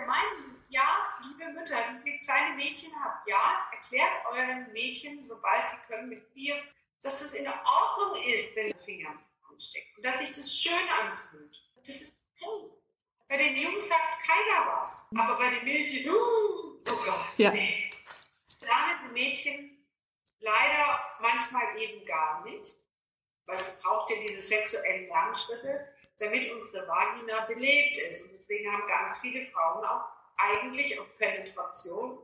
meine, 0.07 0.55
ja, 0.69 1.19
liebe 1.27 1.51
Mütter, 1.51 1.77
die 2.03 2.11
ihr 2.11 2.19
kleine 2.21 2.55
Mädchen 2.55 2.91
habt, 3.03 3.27
ja, 3.27 3.67
erklärt 3.71 4.25
euren 4.31 4.71
Mädchen, 4.71 5.25
sobald 5.25 5.69
sie 5.69 5.77
können, 5.87 6.09
mit 6.09 6.23
vier, 6.33 6.55
dass 7.01 7.21
es 7.21 7.33
in 7.33 7.45
Ordnung 7.47 8.23
ist, 8.23 8.55
wenn 8.55 8.69
ihr 8.69 8.77
Finger 8.77 9.21
ansteckt 9.51 9.97
und 9.97 10.05
dass 10.05 10.19
sich 10.19 10.31
das 10.31 10.55
schön 10.55 10.89
anfühlt. 11.01 11.55
Das 11.85 12.01
ist 12.01 12.19
toll. 12.39 12.74
Bei 13.27 13.37
den 13.37 13.55
Jungs 13.55 13.87
sagt 13.87 14.17
keiner 14.25 14.77
was, 14.77 15.07
aber 15.17 15.37
bei 15.37 15.49
den 15.49 15.65
Mädchen, 15.65 16.07
uh, 16.09 16.13
oh 16.13 17.05
Gott, 17.05 17.37
ja. 17.37 17.51
nee. 17.51 17.89
Lernen 18.61 18.99
die 19.07 19.13
Mädchen 19.13 19.87
leider 20.39 20.99
manchmal 21.19 21.77
eben 21.79 22.05
gar 22.05 22.43
nicht 22.43 22.77
weil 23.45 23.59
es 23.59 23.79
braucht 23.79 24.09
ja 24.09 24.17
diese 24.27 24.41
sexuellen 24.41 25.07
Lernschritte, 25.07 25.87
damit 26.17 26.51
unsere 26.51 26.87
Vagina 26.87 27.45
belebt 27.45 27.97
ist. 27.97 28.23
Und 28.23 28.37
deswegen 28.37 28.71
haben 28.71 28.87
ganz 28.87 29.19
viele 29.19 29.45
Frauen 29.51 29.85
auch 29.85 30.05
eigentlich 30.37 30.99
auf 30.99 31.17
Penetration, 31.17 32.19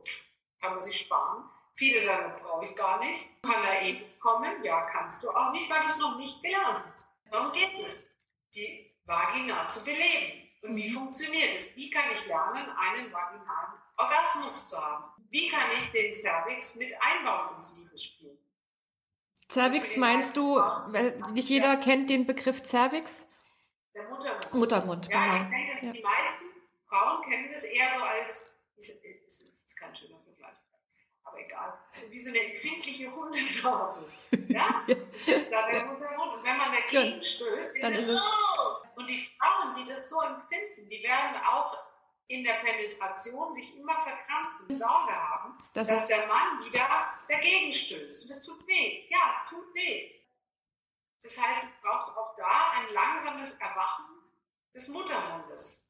kann 0.60 0.74
man 0.74 0.82
sich 0.82 1.00
sparen. 1.00 1.48
Viele 1.74 2.00
sagen, 2.00 2.34
brauche 2.42 2.66
ich 2.66 2.76
gar 2.76 3.02
nicht. 3.04 3.26
Kann 3.42 3.62
da 3.62 3.82
eben 3.82 4.04
kommen? 4.20 4.62
Ja, 4.62 4.82
kannst 4.82 5.22
du 5.22 5.30
auch 5.30 5.52
nicht, 5.52 5.70
weil 5.70 5.80
du 5.80 5.86
es 5.86 5.98
noch 5.98 6.18
nicht 6.18 6.42
gelernt 6.42 6.82
hast. 6.84 7.06
Darum 7.30 7.52
geht 7.52 7.78
es, 7.78 8.08
die 8.54 8.90
Vagina 9.04 9.66
zu 9.68 9.82
beleben. 9.84 10.41
Und 10.62 10.76
wie 10.76 10.88
funktioniert 10.88 11.54
es? 11.54 11.74
Wie 11.76 11.90
kann 11.90 12.04
ich 12.14 12.26
lernen, 12.26 12.68
einen 12.70 13.12
vaginalen 13.12 13.72
Orgasmus 13.96 14.68
zu 14.68 14.76
haben? 14.78 15.04
Wie 15.30 15.48
kann 15.48 15.70
ich 15.76 15.90
den 15.90 16.14
Cervix 16.14 16.76
mit 16.76 16.92
einbauen 17.00 17.56
ins 17.56 17.76
Liebesspiel? 17.76 18.38
Cervix 19.50 19.96
meinst 19.96 20.36
du, 20.36 20.56
weil 20.56 21.18
nicht 21.32 21.48
jeder 21.48 21.76
kennt 21.76 22.08
den 22.10 22.26
Begriff 22.26 22.62
Cervix? 22.62 23.26
Der 23.94 24.08
Muttermund. 24.08 24.54
Muttermund, 24.54 25.08
ja, 25.08 25.24
genau. 25.24 25.44
Ich 25.44 25.50
denke, 25.50 25.86
ja. 25.86 25.92
die 25.92 26.02
meisten 26.02 26.44
Frauen 26.88 27.22
kennen 27.28 27.50
das 27.52 27.64
eher 27.64 27.90
so 27.90 28.02
als, 28.02 28.50
das 28.76 28.88
ist 28.88 29.76
kein 29.76 29.94
schöner 29.94 30.18
aber 31.32 31.40
egal, 31.40 31.78
so 31.94 32.10
wie 32.10 32.18
so 32.18 32.30
eine 32.30 32.40
empfindliche 32.40 33.14
Hundetraube. 33.14 34.10
Ja, 34.48 34.82
das 34.86 35.26
ist 35.26 35.52
da 35.52 35.70
der 35.70 35.84
Muttermund. 35.84 36.32
Und 36.34 36.44
wenn 36.44 36.56
man 36.56 36.72
dagegen 36.72 37.22
stößt, 37.22 37.74
dann 37.82 37.92
ist 37.92 38.08
es. 38.08 38.58
Oh! 38.58 38.86
Und 38.96 39.08
die 39.08 39.30
Frauen, 39.38 39.74
die 39.74 39.84
das 39.84 40.08
so 40.08 40.20
empfinden, 40.22 40.88
die 40.88 41.02
werden 41.02 41.36
auch 41.44 41.76
in 42.28 42.42
der 42.42 42.54
Penetration 42.54 43.52
sich 43.54 43.76
immer 43.76 44.00
verkrampfen, 44.00 44.74
Sorge 44.74 45.12
haben, 45.12 45.58
das 45.74 45.88
dass 45.88 46.06
der 46.06 46.26
Mann 46.26 46.64
wieder 46.64 47.12
dagegen 47.28 47.74
stößt. 47.74 48.22
Und 48.22 48.30
das 48.30 48.42
tut 48.42 48.66
weh. 48.66 49.06
Ja, 49.10 49.44
tut 49.48 49.74
weh. 49.74 50.10
Das 51.20 51.38
heißt, 51.38 51.64
es 51.64 51.70
braucht 51.82 52.16
auch 52.16 52.34
da 52.36 52.72
ein 52.76 52.94
langsames 52.94 53.52
Erwachen 53.58 54.06
des 54.74 54.88
Muttermundes. 54.88 55.86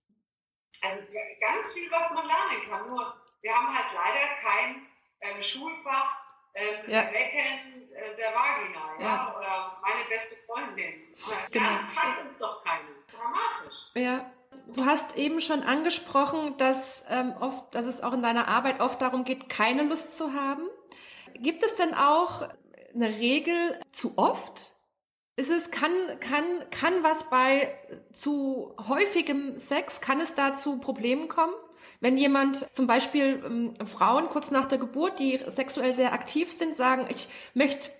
Also 0.80 0.98
ganz 1.40 1.72
viel, 1.72 1.88
was 1.92 2.10
man 2.10 2.26
lernen 2.26 2.68
kann. 2.68 2.88
Nur 2.88 3.22
wir 3.40 3.54
haben 3.54 3.72
halt 3.72 3.92
leider 3.94 4.34
kein 4.40 4.88
ähm, 5.22 5.42
Schulfach 5.42 6.22
ähm, 6.54 6.90
ja. 6.90 7.00
Erwecken 7.00 7.88
äh, 7.90 8.16
der 8.16 8.32
Vagina, 8.34 8.98
ja? 8.98 9.04
ja? 9.04 9.36
Oder 9.38 9.78
meine 9.80 10.04
beste 10.08 10.36
Freundin. 10.46 10.92
Genau. 11.50 11.66
Da 11.66 11.88
zeigt 11.88 12.24
uns 12.24 12.36
doch 12.38 12.62
keine. 12.62 12.88
Dramatisch. 13.10 13.90
Ja. 13.94 14.30
Du 14.74 14.84
hast 14.84 15.16
eben 15.16 15.40
schon 15.40 15.62
angesprochen, 15.62 16.56
dass 16.58 17.04
ähm, 17.08 17.34
oft, 17.40 17.74
dass 17.74 17.86
es 17.86 18.02
auch 18.02 18.12
in 18.12 18.22
deiner 18.22 18.48
Arbeit 18.48 18.80
oft 18.80 19.00
darum 19.00 19.24
geht, 19.24 19.48
keine 19.48 19.82
Lust 19.82 20.16
zu 20.16 20.34
haben. 20.34 20.68
Gibt 21.34 21.62
es 21.62 21.74
denn 21.74 21.94
auch 21.94 22.48
eine 22.94 23.08
Regel 23.08 23.80
zu 23.92 24.14
oft? 24.16 24.74
Ist 25.36 25.50
es, 25.50 25.70
kann, 25.70 25.92
kann, 26.20 26.44
kann 26.70 27.02
was 27.02 27.30
bei 27.30 27.74
zu 28.12 28.76
häufigem 28.88 29.58
Sex, 29.58 30.02
kann 30.02 30.20
es 30.20 30.34
da 30.34 30.54
zu 30.54 30.78
Problemen 30.78 31.28
kommen? 31.28 31.54
Wenn 32.00 32.16
jemand 32.16 32.66
zum 32.74 32.86
Beispiel 32.86 33.42
ähm, 33.44 33.86
Frauen 33.86 34.28
kurz 34.28 34.50
nach 34.50 34.66
der 34.66 34.78
Geburt, 34.78 35.18
die 35.18 35.40
sexuell 35.46 35.92
sehr 35.92 36.12
aktiv 36.12 36.52
sind, 36.52 36.74
sagen, 36.74 37.06
ich 37.10 37.28
möchte 37.54 37.90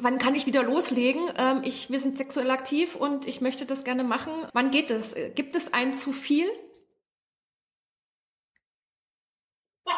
wann 0.00 0.18
kann 0.18 0.34
ich 0.34 0.46
wieder 0.46 0.62
loslegen? 0.62 1.32
Ähm, 1.36 1.62
ich, 1.64 1.90
wir 1.90 2.00
sind 2.00 2.18
sexuell 2.18 2.50
aktiv 2.50 2.94
und 2.96 3.26
ich 3.26 3.40
möchte 3.40 3.66
das 3.66 3.84
gerne 3.84 4.04
machen. 4.04 4.32
Wann 4.52 4.70
geht 4.70 4.90
es? 4.90 5.14
Gibt 5.34 5.54
es 5.54 5.72
ein 5.72 5.94
zu 5.94 6.12
viel? 6.12 6.48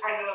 Also 0.00 0.26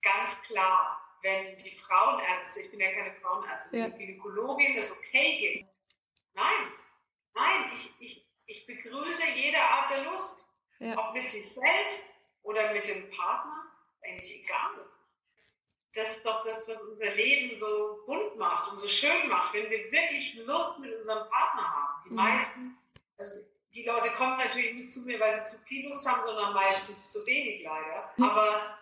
ganz 0.00 0.40
klar, 0.42 0.98
wenn 1.22 1.58
die 1.58 1.72
Frauenärzte, 1.72 2.62
ich 2.62 2.70
bin 2.70 2.80
ja 2.80 2.90
keine 2.92 3.12
Frauenärztin, 3.12 3.78
ja. 3.78 3.88
die 3.88 4.06
Gynäkologin 4.06 4.74
das 4.74 4.92
okay 4.92 5.38
gibt. 5.38 5.70
Nein, 6.32 6.72
nein, 7.34 7.70
ich, 7.74 7.90
ich, 7.98 8.26
ich 8.46 8.66
begrüße 8.66 9.22
jede 9.34 9.58
Art 9.58 9.90
der 9.90 10.04
Lust. 10.04 10.45
Ja. 10.78 10.98
Ob 10.98 11.14
mit 11.14 11.28
sich 11.28 11.48
selbst 11.48 12.06
oder 12.42 12.72
mit 12.72 12.86
dem 12.88 13.10
Partner, 13.10 13.64
eigentlich 14.02 14.44
egal 14.44 14.86
das 15.96 16.18
ist 16.18 16.26
doch 16.26 16.42
das, 16.44 16.68
was 16.68 16.76
unser 16.82 17.14
Leben 17.14 17.56
so 17.56 18.02
bunt 18.06 18.36
macht 18.36 18.70
und 18.70 18.78
so 18.78 18.86
schön 18.86 19.28
macht, 19.28 19.54
wenn 19.54 19.70
wir 19.70 19.90
wirklich 19.90 20.34
Lust 20.44 20.78
mit 20.78 20.94
unserem 20.94 21.28
Partner 21.28 21.74
haben. 21.74 22.02
Die 22.04 22.10
mhm. 22.10 22.16
meisten, 22.16 22.78
also 23.18 23.40
die 23.74 23.84
Leute 23.84 24.10
kommen 24.10 24.36
natürlich 24.36 24.74
nicht 24.74 24.92
zu 24.92 25.00
mir, 25.02 25.18
weil 25.18 25.34
sie 25.34 25.44
zu 25.44 25.58
viel 25.64 25.86
Lust 25.86 26.06
haben, 26.06 26.22
sondern 26.22 26.52
meistens 26.52 26.96
zu 27.10 27.24
wenig 27.26 27.62
leider. 27.62 28.12
Mhm. 28.16 28.24
Aber 28.24 28.78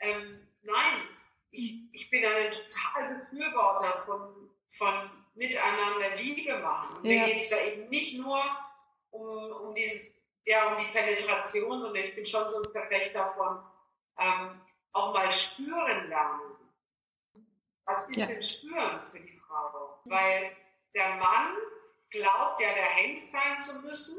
ähm, 0.00 0.46
nein, 0.62 1.08
ich, 1.50 1.80
ich 1.92 2.10
bin 2.10 2.24
ein 2.24 2.52
total 2.52 3.14
Befürworter 3.14 3.98
von, 4.02 4.50
von 4.76 5.10
miteinander 5.34 6.16
Liebe 6.16 6.58
machen. 6.58 6.98
Und 6.98 7.04
ja. 7.04 7.20
mir 7.20 7.26
geht 7.26 7.36
es 7.36 7.50
da 7.50 7.56
eben 7.62 7.88
nicht 7.88 8.18
nur 8.18 8.42
um, 9.10 9.52
um 9.52 9.74
dieses, 9.74 10.14
ja, 10.48 10.66
um 10.66 10.78
die 10.78 10.90
Penetration, 10.92 11.78
sondern 11.78 12.02
ich 12.02 12.14
bin 12.14 12.24
schon 12.24 12.48
so 12.48 12.62
ein 12.62 12.72
Verfechter 12.72 13.34
von 13.36 13.62
ähm, 14.18 14.60
auch 14.92 15.12
mal 15.12 15.30
spüren 15.30 16.08
lernen. 16.08 16.56
Was 17.84 18.08
ist 18.08 18.16
ja. 18.16 18.26
denn 18.26 18.42
Spüren 18.42 19.02
für 19.10 19.20
die 19.20 19.34
Frau? 19.34 20.00
Weil 20.04 20.56
der 20.94 21.16
Mann 21.16 21.54
glaubt 22.10 22.62
ja, 22.62 22.72
der 22.72 22.84
Hengst 22.84 23.30
sein 23.30 23.60
zu 23.60 23.80
müssen, 23.80 24.18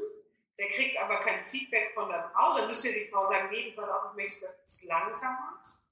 der 0.56 0.68
kriegt 0.68 0.96
aber 1.00 1.18
kein 1.18 1.42
Feedback 1.42 1.94
von 1.94 2.08
der 2.08 2.22
Frau. 2.22 2.56
Dann 2.56 2.68
müsste 2.68 2.92
die 2.92 3.08
Frau 3.10 3.24
sagen, 3.24 3.48
nee, 3.50 3.72
pass 3.72 3.90
auf, 3.90 4.10
ich 4.10 4.16
möchte, 4.16 4.42
dass 4.42 4.52
du 4.52 4.62
es 4.68 4.82
langsam 4.84 5.34
machst. 5.34 5.84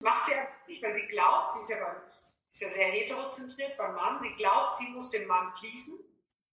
Macht 0.00 0.26
sie 0.26 0.34
aber 0.34 0.48
nicht, 0.66 0.82
weil 0.82 0.94
sie 0.94 1.06
glaubt, 1.08 1.52
sie 1.52 1.60
ist 1.60 1.70
ja, 1.70 1.76
bei, 1.78 1.96
ist 2.20 2.60
ja 2.60 2.70
sehr 2.70 2.88
heterozentriert 2.88 3.78
beim 3.78 3.94
Mann, 3.94 4.20
sie 4.20 4.34
glaubt, 4.34 4.76
sie 4.76 4.88
muss 4.88 5.08
dem 5.08 5.26
Mann 5.26 5.54
pleasen, 5.54 5.98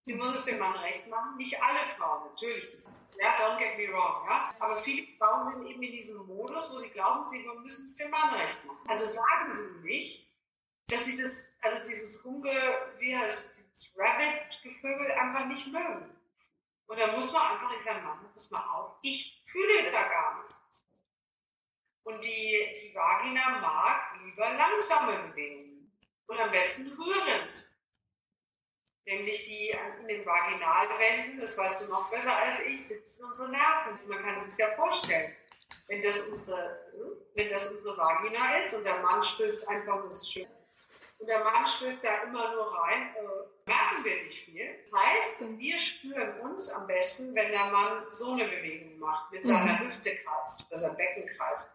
sie 0.06 0.16
muss 0.16 0.32
es 0.32 0.46
dem 0.46 0.60
Mann 0.60 0.78
recht 0.78 1.08
machen. 1.08 1.36
Nicht 1.36 1.62
alle 1.62 1.80
Frauen, 1.98 2.30
natürlich. 2.30 2.70
Ja, 3.20 3.30
don't 3.38 3.58
get 3.58 3.78
me 3.78 3.92
wrong, 3.92 4.28
ja. 4.30 4.54
Aber 4.60 4.76
viele 4.78 5.08
Frauen 5.18 5.46
sind 5.46 5.68
eben 5.68 5.82
in 5.84 5.92
diesem 5.92 6.26
Modus, 6.26 6.72
wo 6.74 6.78
sie 6.78 6.90
glauben, 6.90 7.28
sie 7.28 7.46
müssen 7.62 7.86
es 7.86 7.96
dem 7.96 8.12
Mann 8.12 8.34
recht 8.36 8.64
machen. 8.66 8.80
Also 8.88 9.06
sagen 9.06 9.52
sie 9.52 9.88
nicht, 9.88 10.28
dass 10.88 11.06
sie 11.06 11.18
das, 11.22 11.56
also 11.62 11.84
dieses 11.84 12.24
Hunge, 12.24 12.54
wie 13.00 13.16
heißt 13.18 13.52
dieses 13.58 13.92
Rabbit-Gevögel 13.98 15.12
einfach 15.14 15.46
nicht 15.46 15.68
mögen. 15.68 16.10
Und 16.88 17.00
da 17.00 17.08
muss 17.08 17.32
man 17.34 17.54
einfach 17.54 17.72
nicht 17.72 17.84
sagen, 17.84 18.04
Mann, 18.04 18.30
pass 18.34 18.52
mal 18.52 18.64
auf, 18.70 18.96
ich 19.02 19.42
fühle 19.46 19.92
da 19.92 20.04
gar 20.04 20.44
nichts. 20.44 20.84
Und 22.04 22.24
die, 22.24 22.76
die 22.82 22.94
Vagina 22.94 23.60
mag 23.62 24.20
lieber 24.24 24.54
langsame 24.54 25.30
Bewegungen 25.30 25.92
und 26.28 26.40
am 26.40 26.52
besten 26.52 26.92
rührend. 26.92 27.70
Nämlich 29.06 29.44
die 29.46 29.76
in 30.00 30.08
den 30.08 30.26
Vaginalwänden, 30.26 31.40
das 31.40 31.58
weißt 31.58 31.82
du 31.82 31.86
noch 31.88 32.10
besser 32.10 32.36
als 32.36 32.62
ich, 32.62 32.88
sitzen 32.88 33.26
unsere 33.26 33.50
Nerven. 33.50 34.08
Man 34.08 34.22
kann 34.22 34.38
es 34.38 34.46
sich 34.46 34.58
ja 34.58 34.72
vorstellen. 34.76 35.36
Wenn 35.88 36.02
das, 36.02 36.22
unsere, 36.22 36.80
wenn 37.36 37.50
das 37.50 37.70
unsere 37.70 37.98
Vagina 37.98 38.58
ist 38.60 38.74
und 38.74 38.86
der 38.86 39.00
Mann 39.00 39.22
stößt 39.24 39.68
einfach, 39.68 40.06
das 40.06 40.30
schön 40.30 40.48
und 41.24 41.28
der 41.28 41.42
Mann 41.42 41.66
stößt 41.66 42.04
da 42.04 42.24
immer 42.24 42.54
nur 42.54 42.78
rein, 42.78 43.16
äh, 43.16 43.70
merken 43.70 44.04
wir 44.04 44.24
nicht 44.24 44.44
viel. 44.44 44.68
Heißt, 44.94 45.38
wir 45.40 45.80
spüren 45.80 46.42
uns 46.42 46.70
am 46.70 46.86
besten, 46.86 47.34
wenn 47.34 47.50
der 47.50 47.72
Mann 47.72 48.06
so 48.12 48.34
eine 48.34 48.44
Bewegung 48.44 49.00
macht, 49.00 49.32
mit 49.32 49.46
seiner 49.46 49.72
mhm. 49.72 49.86
Hüfte 49.86 50.18
kreist 50.18 50.66
oder 50.68 50.78
sein 50.78 50.98
Becken 50.98 51.26
kreist. 51.38 51.74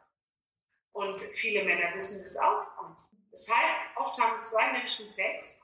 Und 0.92 1.22
viele 1.22 1.64
Männer 1.64 1.94
wissen 1.94 2.20
das 2.20 2.36
auch. 2.36 2.66
Das 3.30 3.48
heißt, 3.48 3.74
oft 3.96 4.20
haben 4.20 4.42
zwei 4.42 4.70
Menschen 4.72 5.08
Sex, 5.08 5.62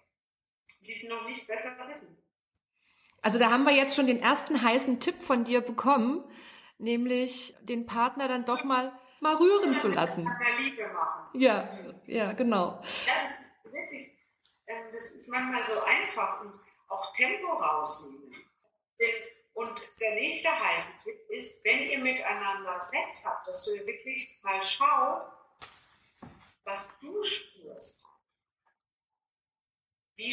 die 0.86 0.92
es 0.92 1.04
noch 1.04 1.24
nicht 1.26 1.46
besser 1.46 1.76
wissen. 1.88 2.16
Also 3.22 3.38
da 3.38 3.50
haben 3.50 3.64
wir 3.64 3.72
jetzt 3.72 3.96
schon 3.96 4.06
den 4.06 4.20
ersten 4.20 4.62
heißen 4.62 5.00
Tipp 5.00 5.22
von 5.22 5.44
dir 5.44 5.60
bekommen, 5.62 6.22
nämlich 6.78 7.56
den 7.62 7.86
Partner 7.86 8.28
dann 8.28 8.44
doch 8.44 8.64
mal 8.64 8.92
mal 9.24 9.36
rühren 9.36 9.80
zu 9.80 9.88
lassen. 9.88 10.28
Ja, 11.32 11.68
ja, 12.06 12.32
genau. 12.34 12.78
Das 12.82 12.96
ist 12.98 13.72
wirklich, 13.72 14.12
ähm, 14.66 14.84
das 14.92 15.10
ist 15.12 15.28
manchmal 15.28 15.64
so 15.66 15.72
einfach 15.82 16.42
und 16.42 16.60
auch 16.88 17.12
Tempo 17.12 17.52
rausnehmen. 17.52 18.30
Und 19.54 20.00
der 20.00 20.14
nächste 20.14 20.50
heiße 20.50 20.92
Tipp 21.02 21.18
ist, 21.30 21.64
wenn 21.64 21.84
ihr 21.84 21.98
miteinander 21.98 22.78
Sex 22.80 23.24
habt, 23.24 23.46
dass 23.46 23.64
du 23.64 23.72
wirklich 23.86 24.38
mal 24.42 24.62
schaut, 24.62 25.32
was 26.64 26.90
du 27.00 27.22
spürst. 27.24 28.02
Wie 30.16 30.32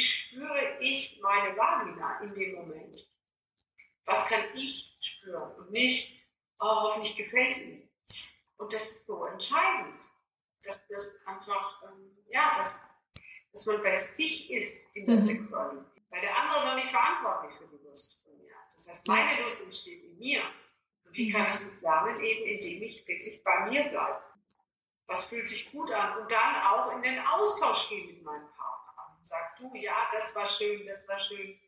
spüre 0.51 0.77
ich 0.79 1.19
meine 1.21 1.55
Vagina 1.57 2.19
in 2.21 2.33
dem 2.33 2.55
Moment? 2.55 3.07
Was 4.05 4.27
kann 4.27 4.41
ich 4.55 4.97
spüren 4.99 5.51
und 5.55 5.71
nicht, 5.71 6.27
oh, 6.59 6.83
hoffentlich 6.83 7.15
gefällt 7.15 7.51
es 7.51 7.61
ihm. 7.61 7.89
Und 8.57 8.73
das 8.73 8.83
ist 8.83 9.05
so 9.05 9.25
entscheidend, 9.25 10.03
dass 10.63 10.87
das 10.87 11.15
einfach, 11.25 11.83
ähm, 11.83 12.17
ja, 12.29 12.55
dass, 12.57 12.77
dass 13.51 13.65
man 13.65 13.81
bei 13.81 13.91
sich 13.91 14.51
ist 14.51 14.83
in 14.93 15.05
der 15.05 15.15
mhm. 15.15 15.21
Sexualität. 15.21 15.85
Weil 16.09 16.21
der 16.21 16.37
andere 16.37 16.61
soll 16.61 16.75
nicht 16.75 16.89
verantwortlich 16.89 17.53
für 17.53 17.67
die 17.67 17.83
Lust 17.87 18.19
von 18.23 18.37
mir. 18.37 18.53
Das 18.73 18.87
heißt, 18.87 19.07
meine 19.07 19.41
Lust 19.41 19.61
entsteht 19.61 20.03
in 20.03 20.17
mir. 20.19 20.41
Und 21.05 21.17
wie 21.17 21.31
kann 21.31 21.49
ich 21.49 21.57
das 21.57 21.81
lernen? 21.81 22.19
Eben 22.21 22.45
indem 22.45 22.83
ich 22.83 23.07
wirklich 23.07 23.41
bei 23.43 23.69
mir 23.69 23.83
bleibe. 23.85 24.21
Was 25.07 25.25
fühlt 25.25 25.47
sich 25.47 25.71
gut 25.71 25.91
an? 25.91 26.17
Und 26.17 26.31
dann 26.31 26.55
auch 26.63 26.95
in 26.95 27.01
den 27.01 27.19
Austausch 27.19 27.89
gehen 27.89 28.07
mit 28.07 28.23
meinem. 28.23 28.47
Und 29.21 29.27
sag, 29.27 29.55
du, 29.57 29.71
ja, 29.75 30.09
das 30.11 30.35
war 30.35 30.47
schön, 30.47 30.87
das 30.87 31.07
war 31.07 31.19
schön 31.19 31.59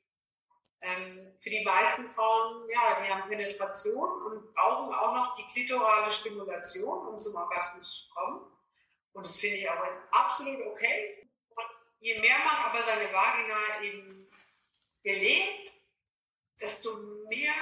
ähm, 0.84 1.34
für 1.40 1.50
die 1.50 1.64
meisten 1.64 2.10
Frauen, 2.14 2.68
ja, 2.70 3.02
die 3.02 3.10
haben 3.10 3.30
Penetration 3.30 4.22
und 4.24 4.54
brauchen 4.54 4.94
auch 4.94 5.14
noch 5.14 5.36
die 5.38 5.46
klitorale 5.46 6.12
Stimulation, 6.12 7.08
um 7.08 7.18
zum 7.18 7.36
Orgasmus 7.36 8.04
zu 8.04 8.14
kommen. 8.14 8.52
Und 9.14 9.26
das 9.26 9.38
finde 9.38 9.58
ich 9.58 9.70
aber 9.70 9.88
absolut 10.12 10.60
okay. 10.68 11.30
Und 11.50 11.66
je 12.00 12.20
mehr 12.20 12.36
man 12.40 12.66
aber 12.66 12.82
seine 12.82 13.14
Vagina 13.14 13.82
eben 13.84 14.30
belebt, 15.04 15.74
desto 16.60 16.98
mehr 17.30 17.54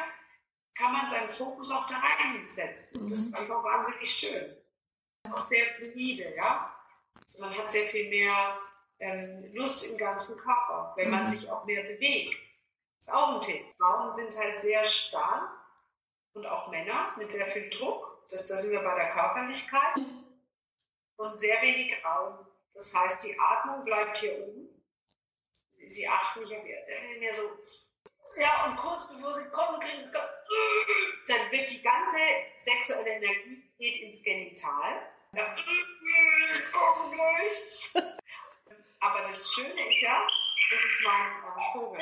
kann 0.74 0.94
man 0.94 1.08
seinen 1.08 1.30
Fokus 1.30 1.70
auch 1.72 1.86
da 1.88 2.00
reinsetzen. 2.00 3.02
Und 3.02 3.12
das 3.12 3.20
ist 3.20 3.32
mhm. 3.34 3.42
einfach 3.42 3.64
wahnsinnig 3.64 4.10
schön. 4.10 4.58
Auch 5.32 5.40
sehr 5.40 5.76
fluide, 5.76 6.34
ja. 6.36 6.76
Also 7.24 7.42
man 7.42 7.56
hat 7.56 7.70
sehr 7.70 7.90
viel 7.90 8.10
mehr 8.10 8.58
ähm, 9.02 9.54
Lust 9.54 9.84
im 9.90 9.98
ganzen 9.98 10.38
Körper, 10.38 10.94
wenn 10.96 11.10
man 11.10 11.24
mhm. 11.24 11.28
sich 11.28 11.50
auch 11.50 11.66
mehr 11.66 11.84
bewegt. 11.84 12.50
Das 13.00 13.08
ist 13.08 13.14
auch 13.14 13.36
ein 13.36 13.42
Tipp. 13.42 13.66
Frauen 13.78 14.14
sind 14.14 14.38
halt 14.38 14.60
sehr 14.60 14.86
stark 14.86 15.50
und 16.34 16.46
auch 16.46 16.70
Männer 16.70 17.14
mit 17.18 17.32
sehr 17.32 17.48
viel 17.48 17.70
Druck. 17.70 18.28
Das, 18.30 18.48
da 18.48 18.56
sind 18.56 18.72
wir 18.72 18.82
bei 18.82 18.96
der 18.96 19.12
Körperlichkeit. 19.12 19.98
Und 21.18 21.40
sehr 21.40 21.62
wenig 21.62 21.94
Raum. 22.06 22.48
Das 22.74 22.96
heißt, 22.96 23.24
die 23.24 23.38
Atmung 23.40 23.84
bleibt 23.84 24.20
hier 24.20 24.40
oben. 24.40 24.70
Sie, 25.72 25.90
sie 25.90 26.08
achten 26.08 26.40
nicht 26.42 26.56
auf 26.56 26.66
ihr, 26.66 26.78
äh, 26.78 27.20
mehr 27.20 27.34
so. 27.34 27.44
Ja, 28.38 28.66
und 28.66 28.78
kurz 28.78 29.08
bevor 29.08 29.36
sie 29.36 29.50
kommen, 29.50 29.80
kriegen, 29.82 30.12
dann 30.12 31.52
wird 31.52 31.70
die 31.70 31.82
ganze 31.82 32.18
sexuelle 32.58 33.10
Energie 33.10 33.72
geht 33.78 34.02
ins 34.02 34.24
Genital. 34.24 35.02
Ja, 35.34 35.56
komm 36.72 37.12
gleich. 37.12 37.94
Aber 39.02 39.22
das 39.22 39.52
Schöne 39.54 39.90
ist 39.90 40.02
ja, 40.02 40.26
das 40.70 40.80
ist 40.80 41.02
mein, 41.04 41.42
mein 41.42 41.66
Vogel. 41.74 42.02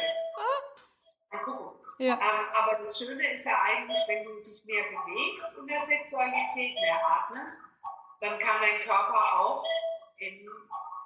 Mal 1.31 1.39
gucken. 1.43 1.79
Ja. 1.97 2.13
Ähm, 2.13 2.45
aber 2.53 2.75
das 2.75 2.97
Schöne 2.97 3.33
ist 3.33 3.45
ja 3.45 3.61
eigentlich, 3.61 3.99
wenn 4.07 4.23
du 4.23 4.41
dich 4.41 4.63
mehr 4.65 4.83
bewegst 4.83 5.57
in 5.57 5.67
der 5.67 5.79
Sexualität, 5.79 6.75
mehr 6.75 6.99
atmest, 7.05 7.59
dann 8.21 8.37
kann 8.39 8.61
dein 8.61 8.79
Körper 8.87 9.39
auch 9.39 9.65
in 10.17 10.49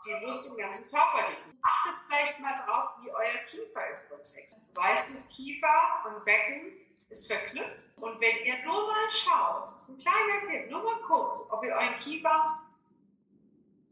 die 0.06 0.26
Lust 0.26 0.50
im 0.50 0.58
ganzen 0.58 0.90
Körper 0.90 1.30
liegen. 1.30 1.60
Achtet 1.62 1.94
vielleicht 2.08 2.40
mal 2.40 2.56
drauf, 2.56 2.92
wie 3.02 3.12
euer 3.12 3.38
Kiefer 3.48 3.90
ist 3.90 4.08
beim 4.10 4.24
Sex. 4.24 4.56
Du 4.56 4.82
weißt, 4.82 5.14
das 5.14 5.28
Kiefer 5.30 6.06
und 6.06 6.26
Becken 6.26 6.74
ist 7.10 7.28
verknüpft. 7.28 7.80
Und 7.98 8.20
wenn 8.20 8.38
ihr 8.46 8.64
nur 8.66 8.88
mal 8.88 9.12
schaut, 9.12 9.64
das 9.64 9.82
ist 9.84 9.90
ein 9.90 9.98
kleiner 9.98 10.42
Tipp, 10.42 10.70
nur 10.70 10.84
mal 10.84 11.02
guckt, 11.08 11.40
ob 11.50 11.64
ihr 11.64 11.74
euren 11.74 11.98
Kiefer 11.98 12.60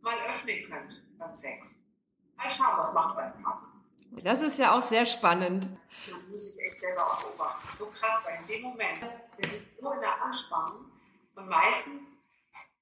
mal 0.02 0.18
öffnen 0.28 0.70
könnt 0.70 1.04
beim 1.18 1.34
Sex. 1.34 1.80
Mal 2.36 2.50
schauen, 2.50 2.78
was 2.78 2.94
macht 2.94 3.18
euer 3.18 3.34
Partner. 3.44 3.68
Das 4.24 4.42
ist 4.42 4.60
ja 4.60 4.78
auch 4.78 4.82
sehr 4.82 5.06
spannend. 5.06 5.70
Da 6.10 6.18
muss 6.30 6.54
ich 6.54 6.62
echt 6.62 6.80
selber 6.82 7.06
auch 7.06 7.24
beobachten. 7.24 7.62
Das 7.64 7.78
so 7.78 7.86
krass, 7.88 8.22
weil 8.26 8.40
in 8.40 8.46
dem 8.46 8.62
Moment, 8.64 9.02
wir 9.38 9.50
sind 9.50 9.82
nur 9.82 9.94
in 9.94 10.02
der 10.02 10.22
Anspannung 10.22 10.92
und 11.36 11.48
meistens 11.48 12.02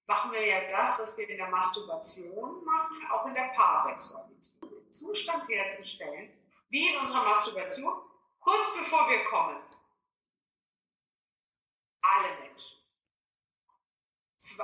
machen 0.08 0.32
wir 0.32 0.46
ja 0.46 0.68
das, 0.68 1.00
was 1.00 1.16
wir 1.18 1.30
in 1.30 1.38
der 1.38 1.50
Masturbation 1.50 2.66
machen, 2.66 2.98
auch 3.12 3.28
in 3.28 3.36
der 3.36 3.52
Paarsexualität. 3.56 4.52
Den 4.64 4.94
Zustand 4.94 5.48
herzustellen, 5.48 6.32
wie 6.70 6.90
in 6.90 7.00
unserer 7.00 7.24
Masturbation, 7.24 7.94
kurz 8.40 8.74
bevor 8.76 9.08
wir 9.08 9.24
kommen. 9.26 9.62
Alle 12.02 12.40
Menschen. 12.42 12.79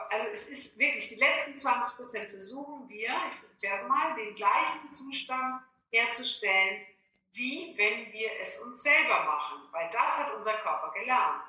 Also 0.09 0.27
es 0.27 0.49
ist 0.49 0.77
wirklich, 0.77 1.09
die 1.09 1.15
letzten 1.15 1.57
20 1.57 1.97
Prozent 1.97 2.29
versuchen 2.29 2.87
wir, 2.89 3.09
ich 3.09 3.63
erkläre 3.63 3.87
mal, 3.87 4.15
den 4.15 4.35
gleichen 4.35 4.91
Zustand 4.91 5.57
herzustellen, 5.91 6.85
wie 7.33 7.73
wenn 7.77 8.11
wir 8.13 8.29
es 8.39 8.59
uns 8.59 8.81
selber 8.81 9.23
machen, 9.23 9.67
weil 9.71 9.89
das 9.89 10.17
hat 10.17 10.33
unser 10.33 10.53
Körper 10.53 10.91
gelernt. 10.91 11.43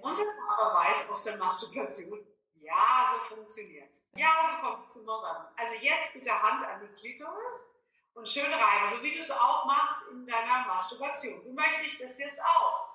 Unser 0.00 0.24
Körper 0.24 0.74
weiß 0.74 1.08
aus 1.08 1.22
der 1.22 1.36
Masturbation, 1.36 2.26
ja, 2.60 3.12
so 3.12 3.34
funktioniert. 3.34 4.00
Ja, 4.14 4.28
so 4.50 4.66
kommt 4.66 4.88
es 4.88 4.94
zum 4.94 5.08
Orgasmus. 5.08 5.48
Also 5.56 5.74
jetzt 5.80 6.14
mit 6.14 6.26
der 6.26 6.42
Hand 6.42 6.64
an 6.64 6.80
die 6.80 7.00
Klitoris 7.00 7.68
und 8.14 8.28
schön 8.28 8.52
rein, 8.52 8.88
so 8.92 9.02
wie 9.02 9.12
du 9.12 9.18
es 9.18 9.30
auch 9.30 9.64
machst 9.64 10.08
in 10.10 10.26
deiner 10.26 10.66
Masturbation. 10.66 11.42
So 11.44 11.52
möchte 11.52 11.86
ich 11.86 11.96
das 11.98 12.18
jetzt 12.18 12.38
auch. 12.40 12.88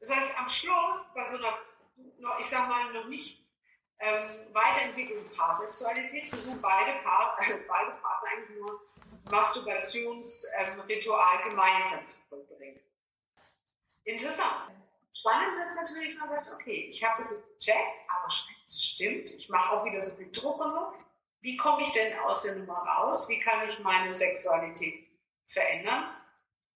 Das 0.00 0.10
heißt, 0.10 0.38
am 0.38 0.48
Schluss, 0.48 1.06
bei 1.14 1.26
so 1.26 1.36
einer, 1.36 1.58
ich 2.38 2.46
sag 2.46 2.68
mal, 2.68 2.92
noch 2.92 3.06
nicht 3.06 3.44
ähm, 4.00 4.46
weiterentwickelten 4.52 5.28
Paarsexualität, 5.36 6.28
versuchen 6.28 6.60
beide, 6.60 7.00
Paar, 7.02 7.36
äh, 7.40 7.54
beide 7.66 7.90
Partner 8.00 8.28
eigentlich 8.30 8.58
nur 8.58 8.80
Masturbationsritual 9.30 11.40
ähm, 11.42 11.50
gemeinsam 11.50 12.06
zu 12.08 12.16
vollbringen. 12.28 12.80
Interessant. 14.04 14.70
Spannend 15.14 15.58
wird 15.58 15.68
es 15.68 15.76
natürlich, 15.76 16.10
wenn 16.12 16.18
man 16.18 16.28
sagt, 16.28 16.52
okay, 16.52 16.86
ich 16.88 17.02
habe 17.04 17.16
das 17.18 17.30
gecheckt, 17.30 18.08
aber 18.08 18.32
stimmt, 18.68 19.30
ich 19.32 19.48
mache 19.48 19.72
auch 19.72 19.84
wieder 19.84 20.00
so 20.00 20.14
viel 20.14 20.30
Druck 20.30 20.60
und 20.60 20.70
so. 20.72 20.92
Wie 21.40 21.56
komme 21.56 21.82
ich 21.82 21.90
denn 21.92 22.18
aus 22.20 22.42
der 22.42 22.54
Nummer 22.56 22.78
raus? 22.78 23.28
Wie 23.28 23.40
kann 23.40 23.66
ich 23.66 23.78
meine 23.80 24.12
Sexualität 24.12 25.08
verändern? 25.46 26.14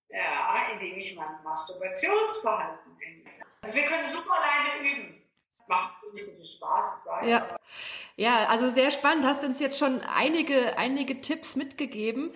Ja, 0.09 0.71
indem 0.73 0.99
ich 0.99 1.15
mein 1.15 1.41
Masturbationsverhalten 1.43 3.01
ändere. 3.01 3.35
Also 3.63 3.77
wir 3.77 3.85
können 3.85 4.05
super 4.05 4.35
alleine 4.35 4.91
üben 4.91 5.23
macht 5.73 6.02
so 6.19 6.33
viel 6.33 6.47
Spaß, 6.47 6.99
ich 6.99 7.11
weiß. 7.11 7.31
Ja. 7.31 7.59
ja, 8.17 8.47
also 8.49 8.71
sehr 8.71 8.91
spannend. 8.91 9.25
Hast 9.25 9.43
du 9.43 9.47
uns 9.47 9.61
jetzt 9.61 9.79
schon 9.79 10.01
einige, 10.01 10.77
einige 10.79 11.21
Tipps 11.21 11.57
mitgegeben. 11.57 12.33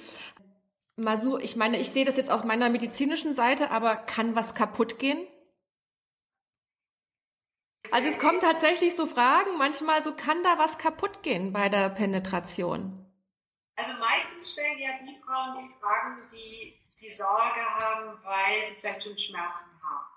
Mal 0.97 1.21
so, 1.21 1.39
ich 1.39 1.57
meine, 1.57 1.79
ich 1.79 1.91
sehe 1.91 2.05
das 2.05 2.17
jetzt 2.17 2.31
aus 2.31 2.45
meiner 2.45 2.71
medizinischen 2.71 3.35
Seite, 3.35 3.71
aber 3.71 3.97
kann 3.97 4.35
was 4.35 4.55
kaputt 4.55 4.99
gehen? 4.99 5.27
Also 7.93 8.09
es 8.09 8.19
kommen 8.19 8.41
tatsächlich 8.41 8.97
so 8.97 9.07
Fragen, 9.07 9.59
manchmal 9.59 10.03
so, 10.03 10.15
kann 10.15 10.43
da 10.43 10.59
was 10.59 10.79
kaputt 10.79 11.23
gehen 11.23 11.53
bei 11.53 11.69
der 11.69 11.89
Penetration? 11.91 13.07
Also 13.77 13.93
meistens 14.01 14.53
stellen 14.53 14.79
ja 14.79 14.91
die 14.99 15.21
Frauen 15.25 15.63
die 15.63 15.69
Fragen, 15.79 16.29
die 16.33 16.81
die 17.01 17.11
Sorge 17.11 17.61
haben, 17.79 18.19
weil 18.25 18.67
sie 18.67 18.75
vielleicht 18.77 19.03
schon 19.03 19.19
Schmerzen 19.19 19.71
haben. 19.83 20.16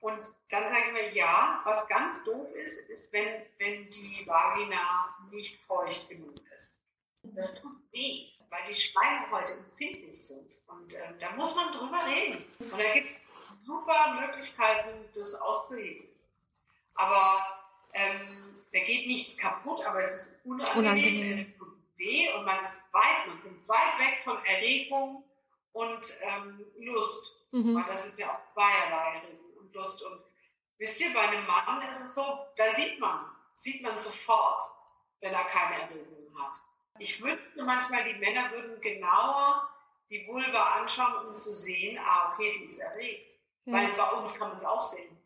Und 0.00 0.32
dann 0.50 0.68
sage 0.68 0.82
ich 0.86 0.92
mir, 0.92 1.12
ja, 1.14 1.60
was 1.64 1.88
ganz 1.88 2.22
doof 2.24 2.48
ist, 2.54 2.88
ist, 2.88 3.12
wenn, 3.12 3.42
wenn 3.58 3.90
die 3.90 4.24
Vagina 4.26 5.16
nicht 5.30 5.60
feucht 5.64 6.08
genug 6.08 6.34
ist. 6.56 6.80
Das 7.22 7.54
tut 7.60 7.72
weh, 7.92 8.28
weil 8.48 8.64
die 8.68 8.74
Schleimhäute 8.74 9.54
empfindlich 9.54 10.26
sind. 10.26 10.62
Und 10.68 10.94
äh, 10.94 11.18
da 11.18 11.30
muss 11.32 11.56
man 11.56 11.72
drüber 11.72 11.98
reden. 12.06 12.44
Und 12.58 12.78
da 12.78 12.92
gibt 12.92 13.06
es 13.06 13.66
super 13.66 14.14
Möglichkeiten, 14.20 15.08
das 15.14 15.34
auszuheben. 15.34 16.08
Aber 16.94 17.44
ähm, 17.92 18.62
da 18.72 18.78
geht 18.80 19.06
nichts 19.06 19.36
kaputt, 19.36 19.84
aber 19.84 20.00
es 20.00 20.14
ist 20.14 20.46
unangenehm, 20.46 20.78
unangenehm. 20.78 21.30
es 21.30 21.56
tut 21.56 21.68
weh 21.96 22.32
und 22.32 22.44
man 22.44 22.62
ist 22.62 22.82
weit, 22.92 23.26
man 23.26 23.42
kommt 23.42 23.68
weit 23.68 23.98
weg 23.98 24.20
von 24.22 24.44
Erregung 24.44 25.24
und 25.72 26.18
ähm, 26.22 26.64
Lust. 26.78 27.34
Mhm. 27.50 27.74
Weil 27.74 27.84
das 27.84 28.06
ist 28.06 28.18
ja 28.18 28.30
auch 28.30 28.52
zweierlei 28.52 29.22
und 29.28 29.47
Lust. 29.78 30.02
Und 30.02 30.22
wisst 30.78 31.00
ihr, 31.00 31.12
bei 31.14 31.20
einem 31.20 31.46
Mann 31.46 31.80
ist 31.82 32.00
es 32.00 32.14
so, 32.14 32.46
da 32.56 32.70
sieht 32.72 33.00
man, 33.00 33.24
sieht 33.54 33.82
man 33.82 33.98
sofort, 33.98 34.62
wenn 35.20 35.32
er 35.32 35.44
keine 35.44 35.82
Erregung 35.82 36.38
hat. 36.38 36.58
Ich 36.98 37.22
wünschte 37.22 37.64
manchmal, 37.64 38.04
die 38.04 38.18
Männer 38.18 38.50
würden 38.50 38.80
genauer 38.80 39.68
die 40.10 40.26
Vulva 40.26 40.80
anschauen, 40.80 41.26
um 41.26 41.36
zu 41.36 41.50
sehen, 41.50 41.98
ah, 41.98 42.32
okay, 42.32 42.58
die 42.58 42.64
ist 42.64 42.78
erregt. 42.78 43.38
Ja. 43.64 43.74
Weil 43.74 43.88
bei 43.92 44.10
uns 44.12 44.34
kann 44.38 44.48
man 44.48 44.56
es 44.56 44.64
auch 44.64 44.80
sehen. 44.80 45.16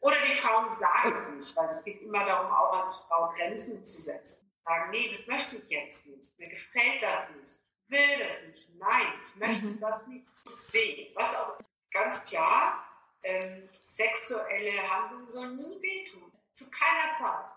Oder 0.00 0.16
die 0.24 0.32
Frauen 0.32 0.72
sagen 0.72 1.12
es 1.12 1.28
nicht, 1.30 1.56
weil 1.56 1.68
es 1.68 1.84
geht 1.84 2.00
immer 2.02 2.24
darum, 2.24 2.52
auch 2.52 2.78
als 2.80 2.96
Frau 2.96 3.28
Grenzen 3.30 3.84
zu 3.84 4.00
setzen. 4.00 4.48
Sagen, 4.64 4.90
nee, 4.90 5.08
das 5.08 5.26
möchte 5.26 5.56
ich 5.56 5.68
jetzt 5.68 6.06
nicht. 6.06 6.38
Mir 6.38 6.48
gefällt 6.48 7.02
das 7.02 7.30
nicht. 7.30 7.60
Ich 7.88 7.90
will 7.90 8.26
das 8.26 8.44
nicht. 8.44 8.68
Nein, 8.76 9.12
ich 9.22 9.34
möchte 9.36 9.66
mhm. 9.66 9.80
das 9.80 10.06
nicht. 10.06 10.26
Tut's 10.44 10.72
weh. 10.72 11.10
Was 11.14 11.34
auch 11.34 11.58
ganz 11.90 12.24
klar, 12.24 12.87
ähm, 13.22 13.68
sexuelle 13.84 14.90
Handlungen 14.90 15.30
sollen 15.30 15.56
nie 15.56 15.82
wehtun. 15.82 16.32
Zu 16.54 16.70
keiner 16.70 17.12
Zeit. 17.12 17.50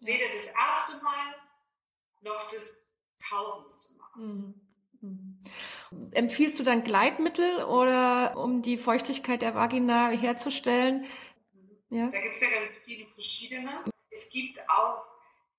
Weder 0.00 0.26
das 0.32 0.46
erste 0.46 1.02
Mal 1.02 1.34
noch 2.20 2.46
das 2.48 2.84
tausendste 3.28 3.92
Mal. 3.94 4.10
Mhm. 4.16 4.54
Mhm. 5.00 5.40
Empfiehlst 6.12 6.58
du 6.58 6.64
dann 6.64 6.84
Gleitmittel 6.84 7.64
oder 7.64 8.36
um 8.36 8.62
die 8.62 8.78
Feuchtigkeit 8.78 9.42
der 9.42 9.54
Vagina 9.54 10.08
herzustellen? 10.08 11.06
Ja. 11.90 12.08
Da 12.08 12.20
gibt 12.20 12.34
es 12.34 12.40
ja 12.40 12.50
ganz 12.50 12.72
viele 12.84 13.06
verschiedene. 13.06 13.84
Es 14.10 14.30
gibt 14.30 14.58
auch, 14.68 15.04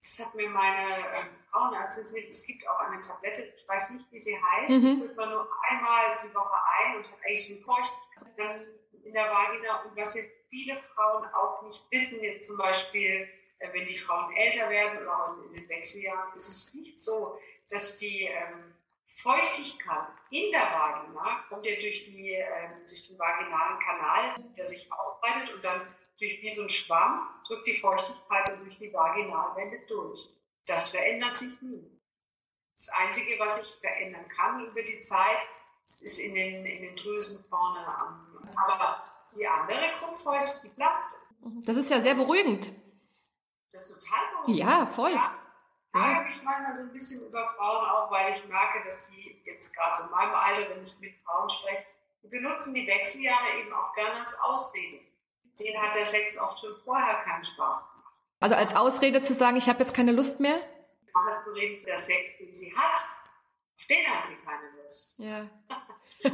das 0.02 0.26
hat 0.26 0.36
mir 0.36 0.50
meine 0.50 0.98
ähm, 0.98 1.28
Frauenärztin 1.52 2.04
erzählt, 2.04 2.30
es 2.30 2.46
gibt 2.46 2.68
auch 2.68 2.80
eine 2.80 3.02
Tablette, 3.02 3.54
ich 3.56 3.68
weiß 3.68 3.92
nicht, 3.92 4.12
wie 4.12 4.20
sie 4.20 4.36
heißt, 4.36 4.78
mhm. 4.78 4.82
die 4.82 4.96
nimmt 4.96 5.16
man 5.16 5.30
nur 5.30 5.48
einmal 5.70 6.18
die 6.24 6.34
Woche 6.34 6.56
ein 6.80 6.98
und 6.98 7.06
hat 7.06 7.20
eigentlich 7.26 7.52
eine 7.52 7.62
Feuchtigkeit 7.62 8.34
dann 8.38 8.66
in 9.08 9.14
der 9.14 9.30
Vagina. 9.30 9.84
Und 9.84 9.96
was 9.96 10.16
jetzt 10.16 10.32
viele 10.50 10.82
Frauen 10.94 11.26
auch 11.34 11.62
nicht 11.64 11.86
wissen, 11.92 12.22
jetzt 12.22 12.48
zum 12.48 12.58
Beispiel, 12.58 13.28
äh, 13.60 13.74
wenn 13.74 13.86
die 13.86 13.98
Frauen 13.98 14.36
älter 14.36 14.70
werden 14.70 15.00
oder 15.02 15.16
auch 15.16 15.44
in 15.44 15.54
den 15.54 15.70
Wechseljahren, 15.70 16.36
ist 16.36 16.50
es 16.50 16.74
nicht 16.74 17.00
so, 17.00 17.40
dass 17.70 17.98
die 17.98 18.24
ähm, 18.24 18.76
Feuchtigkeit 19.08 20.14
in 20.30 20.52
der 20.52 20.62
Vagina 20.62 21.44
kommt 21.50 21.66
ja 21.66 21.76
durch, 21.80 22.04
die, 22.04 22.34
äh, 22.34 22.70
durch 22.88 23.08
den 23.08 23.18
vaginalen 23.18 23.80
Kanal, 23.80 24.36
der 24.56 24.66
sich 24.66 24.92
ausbreitet 24.92 25.54
und 25.56 25.64
dann 25.64 25.96
durch 26.20 26.42
wie 26.42 26.50
so 26.50 26.64
ein 26.64 26.70
Schwamm 26.70 27.28
drückt 27.48 27.68
die 27.68 27.74
Feuchtigkeit 27.74 28.48
durch 28.60 28.78
die 28.78 28.94
Vaginalwände 28.94 29.80
durch. 29.88 30.30
Das 30.66 30.90
verändert 30.90 31.38
sich 31.38 31.62
nie. 31.62 31.92
Das 32.76 32.90
Einzige, 32.90 33.40
was 33.40 33.56
sich 33.56 33.74
verändern 33.82 34.28
kann 34.30 34.66
über 34.66 34.84
die 34.84 35.02
Zeit, 35.02 35.40
ist 36.02 36.20
in 36.20 36.36
den, 36.36 36.66
in 36.66 36.82
den 36.82 36.96
Drüsen 36.96 37.44
vorne 37.50 37.88
am. 37.88 38.27
Aber 38.58 39.04
die 39.36 39.48
andere 39.48 40.00
Grundfeucht, 40.00 40.64
die 40.64 40.70
bleibt. 40.70 41.14
Das 41.66 41.78
ist 41.78 41.90
ja 41.90 42.02
sehr 42.02 42.16
beruhigend. 42.16 42.72
Das 43.72 43.90
ist 43.90 44.02
total 44.02 44.20
beruhigend. 44.32 44.60
Ja, 44.60 44.86
voll. 44.88 45.12
Ja. 45.12 45.34
Da 45.94 46.00
ja. 46.00 46.16
habe 46.16 46.30
ich 46.30 46.44
manchmal 46.44 46.76
so 46.76 46.84
ein 46.84 46.94
bisschen 46.94 47.28
über 47.28 47.54
Frauen 47.56 47.90
auch, 47.90 48.12
weil 48.12 48.32
ich 48.32 48.46
merke, 48.48 48.84
dass 48.84 49.04
die 49.10 49.42
jetzt 49.46 49.74
gerade 49.76 49.96
so 49.98 50.04
in 50.04 50.12
meinem 50.12 50.36
Alter, 50.36 50.70
wenn 50.70 50.84
ich 50.84 51.00
mit 51.00 51.16
Frauen 51.24 51.50
spreche, 51.50 51.86
die 52.24 52.28
benutzen 52.28 52.74
die 52.74 52.86
Wechseljahre 52.86 53.60
eben 53.60 53.72
auch 53.74 53.94
gerne 53.94 54.22
als 54.22 54.38
Ausrede 54.42 55.00
denen 55.60 55.82
hat 55.82 55.96
der 55.96 56.06
Sex 56.06 56.38
auch 56.38 56.58
schon 56.58 56.76
vorher 56.84 57.16
keinen 57.24 57.44
Spaß 57.44 57.92
gemacht. 57.92 58.14
Also 58.40 58.56
als 58.56 58.76
Ausrede 58.76 59.22
zu 59.22 59.34
sagen, 59.34 59.58
ich 59.58 59.68
habe 59.68 59.80
jetzt 59.80 59.94
keine 59.94 60.12
Lust 60.12 60.40
mehr? 60.40 60.60
zu 61.44 61.52
reden, 61.52 61.84
der 61.84 61.98
Sex, 61.98 62.38
den 62.38 62.56
sie 62.56 62.76
hat, 62.76 63.00
auf 63.76 63.86
den 63.88 64.06
hat 64.06 64.26
sie 64.26 64.36
keine 64.36 64.70
Lust. 64.84 65.18
Ja. 65.18 65.48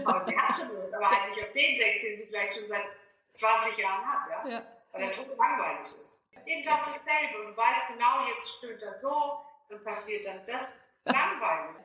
aber 0.06 0.26
sie 0.26 0.38
hat 0.38 0.56
schon 0.56 0.76
Lust, 0.76 0.94
aber 0.94 1.10
halt 1.10 1.30
nicht 1.30 1.46
auf 1.46 1.52
den 1.54 1.76
Sex, 1.76 2.02
den 2.02 2.18
sie 2.18 2.26
vielleicht 2.28 2.56
schon 2.56 2.68
seit 2.68 2.86
20 3.34 3.78
Jahren 3.78 4.06
hat, 4.06 4.30
ja? 4.30 4.50
ja. 4.50 4.66
Weil 4.92 5.02
der 5.02 5.12
Tod 5.12 5.28
langweilig 5.38 5.88
ist. 6.02 6.22
Jeden 6.46 6.64
Tag 6.64 6.84
dasselbe 6.84 7.48
und 7.48 7.58
weiß 7.58 7.88
genau, 7.94 8.28
jetzt 8.34 8.58
stimmt 8.58 8.82
er 8.82 9.00
so, 9.00 9.40
dann 9.70 9.84
passiert 9.84 10.26
dann 10.26 10.42
das. 10.46 10.90
Langweilig. 11.06 11.82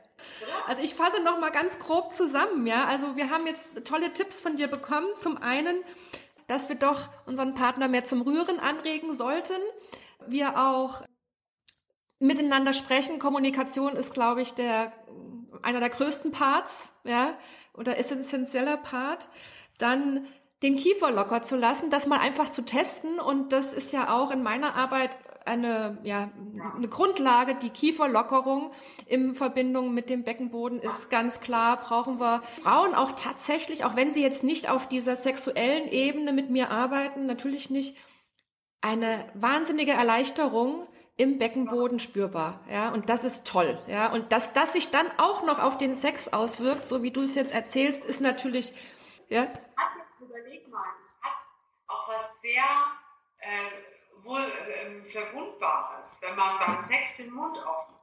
Also 0.67 0.83
ich 0.83 0.95
fasse 0.95 1.23
noch 1.23 1.39
mal 1.39 1.51
ganz 1.51 1.79
grob 1.79 2.15
zusammen, 2.15 2.67
ja. 2.67 2.85
Also 2.85 3.17
wir 3.17 3.31
haben 3.31 3.47
jetzt 3.47 3.85
tolle 3.85 4.13
Tipps 4.13 4.41
von 4.41 4.57
dir 4.57 4.69
bekommen. 4.69 5.17
Zum 5.17 5.41
einen 5.41 5.85
dass 6.49 6.69
wir 6.69 6.77
doch 6.77 7.09
unseren 7.27 7.55
Partner 7.55 7.87
mehr 7.87 8.05
zum 8.05 8.23
Rühren 8.23 8.59
anregen 8.59 9.13
sollten. 9.13 9.61
Wir 10.27 10.59
auch 10.59 11.03
miteinander 12.19 12.73
sprechen. 12.73 13.21
Kommunikation 13.21 13.95
ist, 13.95 14.13
glaube 14.13 14.43
ich, 14.43 14.55
der, 14.55 14.93
einer 15.63 15.79
der 15.79 15.91
größten 15.91 16.33
Parts, 16.33 16.91
ja, 17.05 17.39
oder 17.79 17.99
essentieller 17.99 18.77
Part. 18.77 19.29
Dann 19.79 20.27
den 20.63 20.77
Kiefer 20.77 21.11
locker 21.11 21.43
zu 21.43 21.57
lassen, 21.57 21.91
das 21.91 22.07
mal 22.07 22.19
einfach 22.19 22.51
zu 22.51 22.63
testen. 22.63 23.21
Und 23.21 23.53
das 23.53 23.73
ist 23.73 23.93
ja 23.93 24.13
auch 24.13 24.31
in 24.31 24.43
meiner 24.43 24.75
Arbeit 24.75 25.11
eine, 25.49 25.99
ja, 26.03 26.31
eine 26.77 26.89
Grundlage, 26.89 27.55
die 27.55 27.71
Kieferlockerung 27.71 28.71
in 29.07 29.35
Verbindung 29.35 29.95
mit 29.95 30.11
dem 30.11 30.23
Beckenboden 30.23 30.79
ist 30.79 31.11
ganz 31.11 31.41
klar, 31.41 31.81
brauchen 31.81 32.21
wir 32.21 32.43
Frauen 32.63 32.95
auch 32.95 33.13
tatsächlich, 33.13 33.85
auch 33.85 33.97
wenn 33.97 34.13
sie 34.13 34.23
jetzt 34.23 34.45
nicht 34.45 34.69
auf 34.69 34.89
dieser 34.89 35.17
sexuellen 35.17 35.89
Ebene 35.89 36.33
mit 36.33 36.51
mir 36.51 36.71
arbeiten, 36.71 37.27
natürlich 37.27 37.71
nicht, 37.71 37.97
eine 38.81 39.25
wahnsinnige 39.35 39.93
Erleichterung 39.93 40.87
im 41.19 41.39
Beckenboden 41.39 41.99
spürbar, 41.99 42.61
ja, 42.71 42.91
und 42.91 43.11
das 43.11 43.25
ist 43.25 43.47
toll, 43.47 43.79
ja, 43.89 44.11
und 44.11 44.33
dass 44.33 44.53
das 44.53 44.73
sich 44.73 44.91
dann 44.91 45.11
auch 45.19 45.43
noch 45.45 45.59
auf 45.59 45.77
den 45.77 45.97
Sex 45.97 46.29
auswirkt, 46.33 46.87
so 46.87 47.03
wie 47.03 47.11
du 47.11 47.23
es 47.23 47.35
jetzt 47.35 47.53
erzählst, 47.53 48.05
ist 48.05 48.21
natürlich, 48.21 48.73
ja. 49.29 49.43
Hat, 49.43 49.95
überleg 50.21 50.69
mal, 50.69 50.87
es 51.03 51.19
hat 51.21 51.43
auch 51.89 52.09
was 52.09 52.41
sehr 52.41 52.63
äh, 53.41 54.25
wohl 54.25 54.41
ähm, 54.85 55.05
Verwundbares, 55.07 56.19
wenn 56.23 56.37
man 56.37 56.59
beim 56.61 56.79
Sex 56.79 57.17
den 57.17 57.33
Mund 57.33 57.59
aufmacht. 57.59 57.99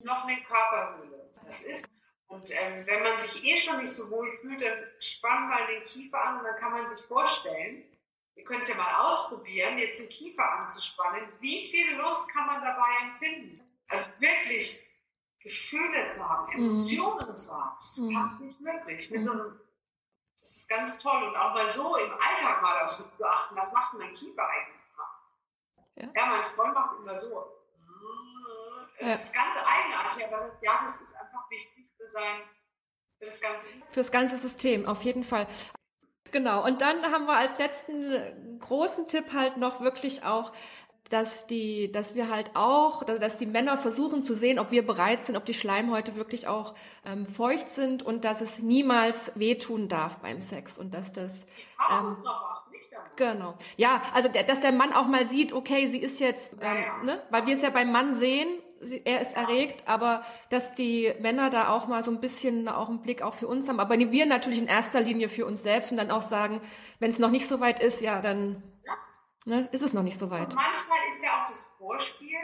Noch 0.00 0.24
eine 0.24 0.40
Körperhöhle. 0.42 1.30
Das 1.44 1.62
ist. 1.62 1.88
Und 2.26 2.50
ähm, 2.50 2.86
wenn 2.86 3.02
man 3.02 3.18
sich 3.20 3.44
eh 3.44 3.56
schon 3.56 3.78
nicht 3.78 3.92
so 3.92 4.10
wohl 4.10 4.30
fühlt, 4.40 4.62
dann 4.62 4.78
spann 5.00 5.48
mal 5.48 5.66
den 5.66 5.84
Kiefer 5.84 6.22
an 6.22 6.38
und 6.38 6.44
dann 6.44 6.56
kann 6.56 6.72
man 6.72 6.88
sich 6.88 7.04
vorstellen, 7.06 7.84
ihr 8.34 8.44
könnt 8.44 8.62
es 8.62 8.68
ja 8.68 8.76
mal 8.76 9.06
ausprobieren, 9.06 9.78
jetzt 9.78 10.00
den 10.00 10.08
Kiefer 10.08 10.44
anzuspannen. 10.60 11.28
Wie 11.40 11.66
viel 11.68 11.96
Lust 11.96 12.30
kann 12.32 12.46
man 12.46 12.62
dabei 12.62 12.90
empfinden? 13.02 13.60
Also 13.88 14.06
wirklich 14.20 14.80
Gefühle 15.40 16.08
zu 16.08 16.28
haben, 16.28 16.46
mhm. 16.52 16.66
Emotionen 16.66 17.30
mhm. 17.30 17.36
zu 17.36 17.52
haben, 17.52 17.76
das 17.78 17.90
ist 17.90 17.98
mhm. 17.98 18.14
fast 18.14 18.40
nicht 18.40 18.60
möglich. 18.60 19.10
Mit 19.10 19.24
so 19.24 19.32
einem, 19.32 19.60
das 20.40 20.56
ist 20.56 20.68
ganz 20.68 20.98
toll. 20.98 21.22
Und 21.24 21.36
auch 21.36 21.54
mal 21.54 21.70
so 21.70 21.96
im 21.96 22.12
Alltag 22.12 22.62
mal 22.62 22.84
auf 22.84 22.90
zu 22.90 23.24
achten, 23.24 23.56
was 23.56 23.72
macht 23.72 23.94
mein 23.94 24.12
Kiefer 24.14 24.46
eigentlich? 24.48 24.82
Ja, 25.96 26.08
ja 26.14 26.26
mein 26.26 26.44
Freund 26.54 26.74
macht 26.74 26.98
immer 26.98 27.16
so. 27.16 27.46
Es 28.98 29.08
ja. 29.08 29.14
ist 29.14 29.32
ganz 29.32 29.56
eigenartig, 29.66 30.24
aber 30.26 30.58
ja, 30.62 30.80
das 30.82 31.00
ist 31.00 31.14
einfach 31.16 31.50
wichtig 31.50 31.86
für 31.96 32.08
sein, 32.08 32.42
für 33.18 34.00
das 34.00 34.12
ganze 34.12 34.38
System, 34.38 34.86
auf 34.86 35.02
jeden 35.02 35.24
Fall. 35.24 35.46
Genau. 36.32 36.64
Und 36.64 36.80
dann 36.80 37.02
haben 37.12 37.26
wir 37.26 37.36
als 37.36 37.56
letzten 37.58 38.58
großen 38.58 39.06
Tipp 39.06 39.32
halt 39.32 39.56
noch 39.56 39.80
wirklich 39.80 40.24
auch 40.24 40.52
dass 41.12 41.46
die, 41.46 41.92
dass 41.92 42.14
wir 42.14 42.30
halt 42.30 42.52
auch, 42.54 43.02
dass 43.04 43.36
die 43.36 43.44
Männer 43.44 43.76
versuchen 43.76 44.22
zu 44.22 44.34
sehen, 44.34 44.58
ob 44.58 44.70
wir 44.70 44.86
bereit 44.86 45.26
sind, 45.26 45.36
ob 45.36 45.44
die 45.44 45.52
Schleimhäute 45.52 46.14
wirklich 46.16 46.48
auch 46.48 46.74
ähm, 47.04 47.26
feucht 47.26 47.70
sind 47.70 48.02
und 48.02 48.24
dass 48.24 48.40
es 48.40 48.60
niemals 48.60 49.32
wehtun 49.34 49.88
darf 49.88 50.18
beim 50.20 50.40
Sex 50.40 50.78
und 50.78 50.94
dass 50.94 51.12
das 51.12 51.44
ähm, 51.90 52.08
Genau. 53.16 53.58
Ja, 53.76 54.00
also 54.14 54.30
der, 54.30 54.42
dass 54.44 54.60
der 54.60 54.72
Mann 54.72 54.92
auch 54.92 55.06
mal 55.06 55.26
sieht, 55.26 55.52
okay, 55.52 55.88
sie 55.88 55.98
ist 55.98 56.18
jetzt, 56.18 56.54
ähm, 56.62 57.06
ne, 57.06 57.22
weil 57.28 57.46
wir 57.46 57.56
es 57.56 57.62
ja 57.62 57.68
beim 57.68 57.92
Mann 57.92 58.14
sehen, 58.14 58.48
er 59.04 59.20
ist 59.20 59.36
erregt, 59.36 59.88
aber 59.88 60.24
dass 60.50 60.74
die 60.74 61.12
Männer 61.20 61.50
da 61.50 61.68
auch 61.68 61.86
mal 61.86 62.02
so 62.02 62.10
ein 62.10 62.20
bisschen 62.20 62.68
auch 62.68 62.88
einen 62.88 63.02
Blick 63.02 63.22
auch 63.22 63.34
für 63.34 63.46
uns 63.46 63.68
haben. 63.68 63.80
Aber 63.80 63.98
wir 63.98 64.26
natürlich 64.26 64.58
in 64.58 64.66
erster 64.66 65.00
Linie 65.00 65.28
für 65.28 65.46
uns 65.46 65.62
selbst 65.62 65.92
und 65.92 65.98
dann 65.98 66.10
auch 66.10 66.22
sagen, 66.22 66.60
wenn 66.98 67.10
es 67.10 67.18
noch 67.18 67.30
nicht 67.30 67.46
so 67.46 67.60
weit 67.60 67.80
ist, 67.80 68.00
ja, 68.00 68.20
dann 68.20 68.62
ne, 69.44 69.68
ist 69.72 69.82
es 69.82 69.92
noch 69.92 70.02
nicht 70.02 70.18
so 70.18 70.30
weit. 70.30 70.48
Und 70.48 70.54
manchmal 70.54 70.98
ist 71.12 71.22
ja 71.22 71.42
auch 71.42 71.48
das 71.48 71.64
Vorspiel 71.78 72.38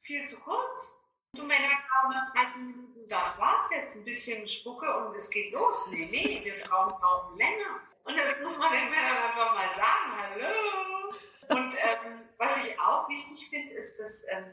viel 0.00 0.24
zu 0.24 0.40
kurz. 0.40 0.92
Du 1.32 1.42
Männer 1.42 1.68
glauben 1.68 2.14
nach 2.14 2.32
drei 2.32 2.58
Minuten, 2.58 3.08
das 3.08 3.38
war's 3.40 3.68
jetzt, 3.72 3.96
ein 3.96 4.04
bisschen 4.04 4.48
Spucke 4.48 4.86
und 4.98 5.16
es 5.16 5.30
geht 5.30 5.52
los. 5.52 5.86
Nee, 5.90 6.08
nee, 6.10 6.40
wir 6.44 6.56
Frauen 6.66 6.94
brauchen 7.00 7.36
länger. 7.36 7.80
Und 8.04 8.18
das 8.18 8.36
muss 8.40 8.58
man 8.58 8.70
den 8.72 8.90
Männern 8.90 9.16
einfach 9.26 9.54
mal 9.54 9.72
sagen, 9.72 10.12
hallo. 10.16 11.14
Und 11.48 11.74
ähm, 11.74 12.20
was 12.38 12.64
ich 12.64 12.78
auch 12.78 13.08
wichtig 13.08 13.48
finde, 13.50 13.72
ist, 13.72 13.98
dass 13.98 14.24
ähm, 14.30 14.44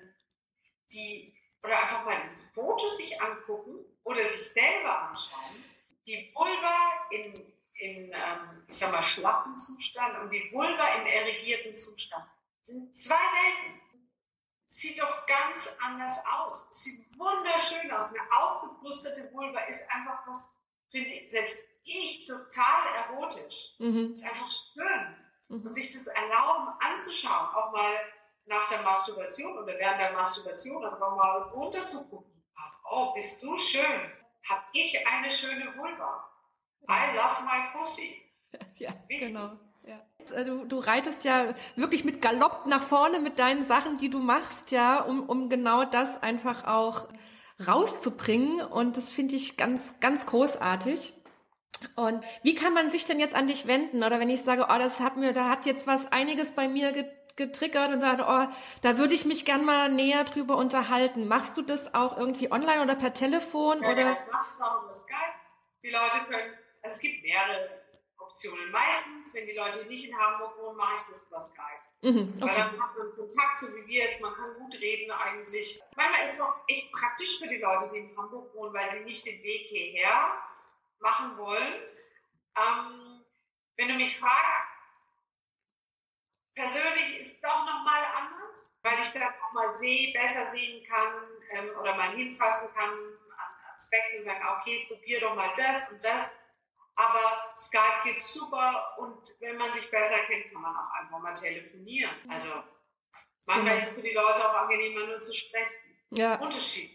die, 0.91 1.35
oder 1.63 1.79
einfach 1.79 2.05
mal 2.05 2.17
Fotos 2.53 2.97
sich 2.97 3.21
angucken 3.21 3.85
oder 4.03 4.23
sich 4.23 4.49
selber 4.49 5.09
anschauen, 5.09 5.63
die 6.05 6.31
Vulva 6.33 7.07
in, 7.11 7.33
in 7.75 8.11
ähm, 8.13 8.63
ich 8.67 8.77
sag 8.77 8.91
mal, 8.91 9.01
schlappen 9.01 9.59
Zustand 9.59 10.17
und 10.19 10.31
die 10.31 10.49
Vulva 10.51 10.95
im 10.95 11.05
erregierten 11.05 11.75
Zustand. 11.75 12.25
Das 12.59 12.67
sind 12.67 12.95
zwei 12.95 13.15
Welten. 13.15 13.81
Sieht 14.67 15.01
doch 15.01 15.25
ganz 15.25 15.67
anders 15.81 16.23
aus. 16.25 16.69
Sieht 16.71 17.17
wunderschön 17.19 17.91
aus. 17.91 18.13
Eine 18.13 18.21
aufgebrustete 18.31 19.31
Vulva 19.33 19.59
ist 19.65 19.85
einfach 19.91 20.25
was, 20.27 20.49
finde 20.89 21.09
ich, 21.09 21.29
selbst 21.29 21.61
ich 21.83 22.25
total 22.25 22.95
erotisch. 22.95 23.75
Mhm. 23.79 24.13
Ist 24.13 24.23
einfach 24.23 24.49
schön. 24.73 25.17
Mhm. 25.49 25.65
Und 25.65 25.73
sich 25.73 25.91
das 25.91 26.07
erlauben 26.07 26.69
anzuschauen, 26.79 27.47
auch 27.53 27.71
mal 27.73 27.99
nach 28.45 28.67
der 28.67 28.81
Masturbation 28.81 29.57
oder 29.57 29.77
während 29.77 30.01
der 30.01 30.13
Masturbation 30.13 30.83
einfach 30.83 31.15
mal 31.15 31.41
runter 31.53 31.87
zu 31.87 32.07
gucken. 32.09 32.31
Oh, 32.89 33.13
bist 33.13 33.41
du 33.41 33.57
schön. 33.57 34.11
Hab 34.49 34.65
ich 34.73 35.07
eine 35.07 35.31
schöne 35.31 35.73
Vulva. 35.77 36.27
I 36.89 37.15
love 37.15 37.43
my 37.43 37.77
pussy. 37.77 38.21
Ja, 38.75 38.93
Wichtig. 39.07 39.29
genau. 39.29 39.51
Ja. 39.85 40.01
Äh, 40.35 40.43
du, 40.43 40.65
du 40.65 40.79
reitest 40.79 41.23
ja 41.23 41.53
wirklich 41.75 42.03
mit 42.03 42.21
Galopp 42.21 42.65
nach 42.65 42.83
vorne 42.83 43.19
mit 43.19 43.39
deinen 43.39 43.63
Sachen, 43.63 43.97
die 43.97 44.09
du 44.09 44.19
machst, 44.19 44.71
ja, 44.71 44.99
um, 44.99 45.29
um 45.29 45.47
genau 45.49 45.85
das 45.85 46.21
einfach 46.21 46.65
auch 46.67 47.07
rauszubringen. 47.65 48.61
Und 48.61 48.97
das 48.97 49.09
finde 49.09 49.35
ich 49.35 49.55
ganz, 49.55 49.99
ganz 49.99 50.25
großartig. 50.25 51.13
Und 51.95 52.23
wie 52.43 52.55
kann 52.55 52.73
man 52.73 52.89
sich 52.91 53.05
denn 53.05 53.19
jetzt 53.19 53.33
an 53.33 53.47
dich 53.47 53.65
wenden? 53.67 54.03
Oder 54.03 54.19
wenn 54.19 54.29
ich 54.29 54.41
sage, 54.41 54.67
oh, 54.69 54.77
das 54.77 54.99
hat 54.99 55.17
mir, 55.17 55.33
da 55.33 55.49
hat 55.49 55.65
jetzt 55.65 55.87
was 55.87 56.11
einiges 56.11 56.51
bei 56.51 56.67
mir 56.67 56.91
getriggert 57.37 57.91
und 57.91 58.01
sage, 58.01 58.25
oh, 58.27 58.47
da 58.81 58.97
würde 58.97 59.13
ich 59.13 59.25
mich 59.25 59.45
gern 59.45 59.65
mal 59.65 59.89
näher 59.89 60.23
drüber 60.23 60.57
unterhalten. 60.57 61.27
Machst 61.27 61.57
du 61.57 61.61
das 61.61 61.93
auch 61.93 62.17
irgendwie 62.17 62.51
online 62.51 62.81
oder 62.81 62.95
per 62.95 63.13
Telefon? 63.13 63.81
Ja, 63.81 63.91
oder? 63.91 64.01
Ja, 64.01 64.13
ich 64.13 64.31
mache 64.31 64.63
auch 64.63 64.83
über 64.83 64.93
Skype. 64.93 65.15
Die 65.83 65.89
Leute 65.89 66.17
können, 66.29 66.53
also 66.81 66.95
es 66.95 66.99
gibt 66.99 67.23
mehrere 67.23 67.81
Optionen. 68.17 68.71
Meistens, 68.71 69.33
wenn 69.33 69.47
die 69.47 69.53
Leute 69.53 69.85
nicht 69.85 70.07
in 70.07 70.17
Hamburg 70.17 70.57
wohnen, 70.59 70.77
mache 70.77 70.95
ich 70.95 71.01
das 71.01 71.23
über 71.23 71.41
Skype. 71.41 71.81
Mhm, 72.03 72.33
okay. 72.37 72.49
Weil 72.49 72.55
dann 72.55 72.81
hat 72.81 72.97
man 72.97 73.15
Kontakt, 73.15 73.59
so 73.59 73.67
wie 73.75 73.87
wir 73.87 74.03
jetzt, 74.05 74.21
man 74.21 74.33
kann 74.33 74.53
gut 74.55 74.73
reden 74.75 75.11
eigentlich. 75.11 75.81
Manchmal 75.95 76.23
ist 76.23 76.33
es 76.33 76.39
noch 76.39 76.55
echt 76.67 76.91
praktisch 76.91 77.39
für 77.39 77.47
die 77.47 77.57
Leute, 77.57 77.89
die 77.89 77.99
in 77.99 78.17
Hamburg 78.17 78.53
wohnen, 78.55 78.73
weil 78.73 78.91
sie 78.91 79.03
nicht 79.03 79.25
den 79.25 79.41
Weg 79.43 79.67
hierher 79.67 80.33
machen 80.99 81.37
wollen. 81.37 81.73
Ähm, 82.57 83.23
wenn 83.77 83.87
du 83.87 83.93
mich 83.95 84.17
fragst, 84.17 84.67
persönlich 86.61 87.19
ist 87.19 87.43
doch 87.43 87.65
nochmal 87.65 88.03
anders, 88.17 88.71
weil 88.83 88.99
ich 89.01 89.11
dann 89.11 89.23
auch 89.23 89.53
mal 89.53 89.75
sehe, 89.75 90.13
besser 90.13 90.49
sehen 90.51 90.85
kann 90.87 91.13
ähm, 91.51 91.71
oder 91.79 91.95
mal 91.95 92.11
hinfassen 92.15 92.71
kann 92.73 92.89
an 92.89 93.75
Aspekten 93.75 94.19
und 94.19 94.25
sagen, 94.25 94.45
okay, 94.59 94.85
probier 94.87 95.19
doch 95.21 95.35
mal 95.35 95.51
das 95.55 95.91
und 95.91 96.03
das. 96.03 96.31
Aber 96.95 97.53
Skype 97.57 98.03
geht 98.03 98.21
super 98.21 98.95
und 98.99 99.35
wenn 99.39 99.57
man 99.57 99.73
sich 99.73 99.89
besser 99.89 100.19
kennt, 100.27 100.51
kann 100.51 100.61
man 100.61 100.75
auch 100.75 100.91
einfach 100.99 101.19
mal 101.19 101.33
telefonieren. 101.33 102.11
Also 102.29 102.51
manchmal 103.45 103.77
ist 103.77 103.83
es 103.83 103.91
für 103.93 104.01
die 104.01 104.13
Leute 104.13 104.47
auch 104.47 104.53
angenehmer, 104.53 105.07
nur 105.07 105.19
zu 105.19 105.33
sprechen. 105.33 105.97
Ja. 106.11 106.35
Unterschied. 106.35 106.91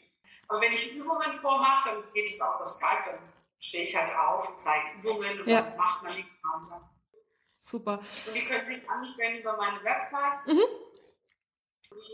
Aber 0.49 0.61
wenn 0.61 0.73
ich 0.73 0.93
Übungen 0.93 1.35
vormache, 1.35 1.91
dann 1.91 2.13
geht 2.13 2.29
es 2.29 2.41
auch 2.41 2.57
über 2.57 2.67
Skype. 2.67 3.03
Dann 3.07 3.33
stehe 3.59 3.83
ich 3.83 3.97
halt 3.97 4.15
auf 4.15 4.49
und 4.49 4.61
zeige 4.61 4.99
Übungen 4.99 5.41
und 5.41 5.49
ja. 5.49 5.63
dann 5.63 5.77
macht 5.77 6.05
man 6.05 6.15
die 6.15 6.25
gemeinsam. 6.25 6.89
Super. 7.67 7.99
Und 8.29 8.35
die 8.35 8.45
können 8.45 8.65
sich 8.65 8.89
an 8.89 9.01
mich 9.01 9.19
wenden 9.19 9.41
über 9.41 9.57
meine 9.57 9.83
Website. 9.83 10.47
Mhm. 10.47 10.63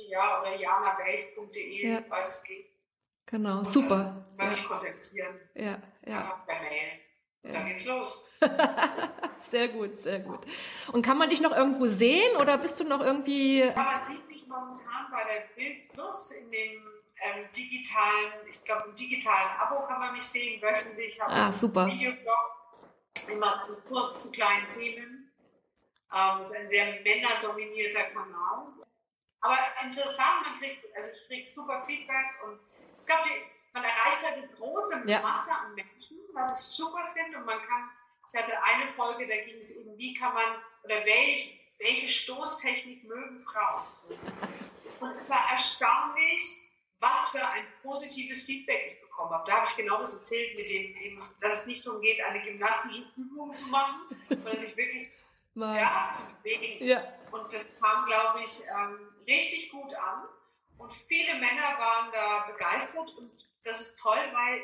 Ja, 0.08 0.40
oder 0.40 0.56
janawelt.de, 0.56 1.88
ja. 1.92 2.02
weil 2.08 2.24
das 2.24 2.42
geht. 2.42 2.70
Genau, 3.26 3.58
und 3.58 3.66
super. 3.66 4.26
Dann, 4.38 4.48
mich 4.48 4.66
kontaktieren. 4.66 5.38
Ja, 5.54 5.82
ja. 6.06 6.18
Einfach 6.20 6.46
per 6.46 6.58
Mail. 6.60 7.00
Ja. 7.42 7.52
dann 7.52 7.66
geht's 7.66 7.84
los. 7.84 8.30
sehr 9.50 9.68
gut, 9.68 9.98
sehr 9.98 10.20
gut. 10.20 10.40
Und 10.90 11.04
kann 11.04 11.18
man 11.18 11.28
dich 11.28 11.42
noch 11.42 11.54
irgendwo 11.54 11.86
sehen 11.86 12.34
oder 12.38 12.56
bist 12.56 12.80
du 12.80 12.84
noch 12.84 13.00
irgendwie. 13.00 13.60
Ja, 13.60 13.74
man 13.74 14.04
sieht 14.06 14.26
mich 14.28 14.46
momentan 14.46 15.10
bei 15.10 15.22
der 15.24 15.54
Bild 15.54 15.92
Plus 15.92 16.30
in 16.30 16.50
dem 16.50 16.80
ähm, 17.20 17.44
digitalen, 17.54 18.32
ich 18.48 18.64
glaube, 18.64 18.88
im 18.88 18.94
digitalen 18.94 19.50
Abo 19.60 19.86
kann 19.86 20.00
man 20.00 20.14
mich 20.14 20.24
sehen, 20.24 20.62
wöchentlich. 20.62 21.20
Habe 21.20 21.30
ah, 21.30 21.52
super. 21.52 21.86
Videoblog, 21.88 22.88
immer 23.28 23.68
kurz 23.86 24.22
zu 24.22 24.30
kleinen 24.30 24.66
Themen. 24.68 25.21
Ähm, 26.14 26.38
das 26.38 26.50
ist 26.50 26.56
ein 26.56 26.68
sehr 26.68 27.00
männerdominierter 27.02 28.04
Kanal. 28.04 28.66
Aber 29.40 29.58
interessant, 29.82 30.42
man 30.44 30.58
kriegt, 30.60 30.84
also 30.94 31.10
ich 31.10 31.26
kriege 31.26 31.48
super 31.48 31.84
Feedback 31.86 32.26
und 32.44 32.60
ich 32.98 33.04
glaube, 33.04 33.28
man 33.72 33.84
erreicht 33.84 34.24
halt 34.24 34.36
eine 34.36 34.48
große 34.48 35.02
ja. 35.06 35.20
Masse 35.22 35.50
an 35.52 35.74
Menschen, 35.74 36.18
was 36.34 36.60
ich 36.60 36.76
super 36.76 37.12
finde. 37.14 37.38
Und 37.38 37.46
man 37.46 37.58
kann, 37.58 37.90
ich 38.28 38.38
hatte 38.38 38.62
eine 38.62 38.92
Folge, 38.92 39.26
da 39.26 39.36
ging 39.44 39.58
es 39.58 39.76
eben, 39.76 39.96
wie 39.98 40.14
kann 40.14 40.34
man, 40.34 40.44
oder 40.84 41.04
welch, 41.04 41.58
welche 41.78 42.08
Stoßtechnik 42.08 43.04
mögen 43.04 43.40
Frauen? 43.40 43.86
Und 45.00 45.16
es 45.16 45.28
war 45.28 45.50
erstaunlich, 45.50 46.40
was 47.00 47.30
für 47.30 47.44
ein 47.44 47.66
positives 47.82 48.44
Feedback 48.44 48.92
ich 48.92 49.00
bekommen 49.00 49.30
habe. 49.30 49.44
Da 49.50 49.56
habe 49.56 49.66
ich 49.66 49.76
genau 49.76 49.98
das 49.98 50.14
erzählt, 50.14 50.56
mit 50.56 50.68
dem 50.70 50.94
eben, 50.96 51.20
dass 51.40 51.54
es 51.54 51.66
nicht 51.66 51.84
darum 51.84 52.00
geht, 52.00 52.20
eine 52.22 52.40
gymnastische 52.42 53.04
Übung 53.16 53.52
zu 53.52 53.66
machen, 53.68 54.16
sondern 54.28 54.58
sich 54.58 54.76
wirklich 54.76 55.10
ja, 55.54 56.12
zu 56.12 56.22
bewegen. 56.36 56.86
Ja. 56.86 57.02
Und 57.30 57.52
das 57.52 57.64
kam, 57.80 58.06
glaube 58.06 58.42
ich, 58.42 58.60
ähm, 58.62 59.08
richtig 59.26 59.70
gut 59.70 59.94
an. 59.94 60.24
Und 60.78 60.92
viele 60.92 61.34
Männer 61.34 61.78
waren 61.78 62.12
da 62.12 62.50
begeistert 62.50 63.08
und 63.16 63.30
das 63.64 63.80
ist 63.80 63.98
toll, 63.98 64.18
weil 64.32 64.62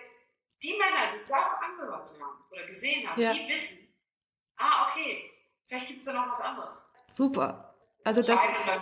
die 0.62 0.72
Männer, 0.72 1.12
die 1.12 1.26
das 1.28 1.54
angehört 1.62 2.12
haben 2.20 2.44
oder 2.50 2.66
gesehen 2.66 3.08
haben, 3.08 3.20
ja. 3.20 3.32
die 3.32 3.48
wissen, 3.48 3.78
ah, 4.56 4.88
okay, 4.88 5.30
vielleicht 5.66 5.86
gibt 5.86 6.00
es 6.00 6.06
da 6.06 6.14
noch 6.14 6.30
was 6.30 6.40
anderes. 6.40 6.84
Super. 7.10 7.74
Also 8.04 8.22
das 8.22 8.40
ist 8.40 8.80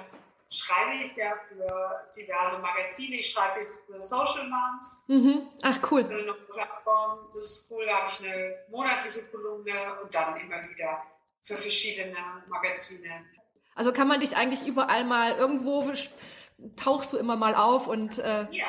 schreibe 0.49 1.03
ich 1.03 1.15
ja 1.17 1.35
für 1.49 2.11
diverse 2.17 2.59
Magazine. 2.61 3.17
Ich 3.17 3.31
schreibe 3.31 3.61
jetzt 3.61 3.85
für 3.87 4.01
Social 4.01 4.49
Moms. 4.49 5.05
Mhm. 5.09 5.49
Ach, 5.63 5.79
cool. 5.91 6.05
Eine 6.05 6.35
Plattform. 6.35 7.27
Das 7.35 7.45
ist 7.45 7.71
cool. 7.71 7.85
Da 7.87 7.99
habe 7.99 8.11
ich 8.11 8.21
eine 8.21 8.57
monatliche 8.69 9.23
Kolumne 9.25 10.01
und 10.03 10.15
dann 10.15 10.37
immer 10.37 10.63
wieder 10.69 11.03
für 11.47 11.57
verschiedene 11.57 12.43
Magazine. 12.49 13.25
Also 13.77 13.93
kann 13.93 14.09
man 14.09 14.21
dich 14.21 14.37
eigentlich 14.37 14.67
überall 14.67 15.05
mal 15.05 15.33
irgendwo 15.37 15.93
tauchst 16.77 17.13
du 17.13 17.19
immer 17.19 17.37
mal 17.37 17.55
auf 17.55 17.87
und 17.87 18.19
äh 18.19 18.51
ja, 18.51 18.67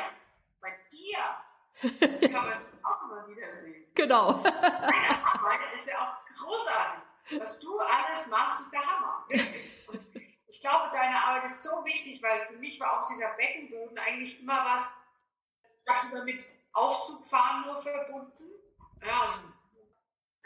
bei 0.62 0.70
dir 0.92 1.90
kann 2.30 2.46
man 2.46 2.66
auch 2.84 3.04
immer 3.04 3.28
wieder 3.30 3.52
sehen. 3.54 3.86
Genau. 3.96 4.44
Deine 4.44 5.26
Arbeit 5.26 5.74
ist 5.74 5.88
ja 5.88 5.96
auch 6.00 6.36
großartig. 6.36 7.04
Was 7.40 7.60
du 7.60 7.80
alles 7.80 8.28
machst, 8.28 8.62
ist 8.62 8.72
der 8.72 8.86
Hammer. 8.86 9.26
Wirklich. 9.28 9.88
Und 9.88 10.06
ich 10.48 10.60
glaube, 10.60 10.90
deine 10.92 11.24
Arbeit 11.26 11.46
ist 11.46 11.64
so 11.64 11.84
wichtig, 11.84 12.22
weil 12.22 12.46
für 12.48 12.58
mich 12.58 12.80
war 12.80 13.02
auch 13.02 13.08
dieser 13.08 13.30
Beckenboden 13.34 13.98
eigentlich 13.98 14.42
immer 14.42 14.66
was, 14.66 14.94
ich 15.84 15.94
habe 15.94 16.16
immer 16.16 16.24
mit 16.26 16.46
Aufzugfahren 16.74 17.66
nur 17.66 17.82
verbunden. 17.82 18.44
Ja, 19.06 19.22
also, 19.22 19.40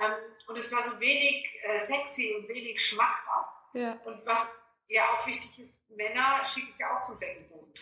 ähm, 0.01 0.13
und 0.47 0.57
es 0.57 0.71
war 0.71 0.81
so 0.83 0.99
wenig 0.99 1.45
äh, 1.63 1.77
sexy 1.77 2.35
und 2.37 2.47
wenig 2.47 2.83
schmackhaft. 2.83 3.49
Ja. 3.73 3.93
Und 4.05 4.25
was 4.25 4.51
ja 4.87 5.03
auch 5.03 5.25
wichtig 5.25 5.57
ist, 5.59 5.89
Männer 5.89 6.43
schicke 6.45 6.71
ich 6.71 6.77
ja 6.77 6.95
auch 6.95 7.03
zum 7.03 7.19
Beckenboden. 7.19 7.73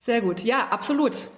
Sehr 0.00 0.20
gut, 0.20 0.40
ja, 0.40 0.68
absolut. 0.68 1.28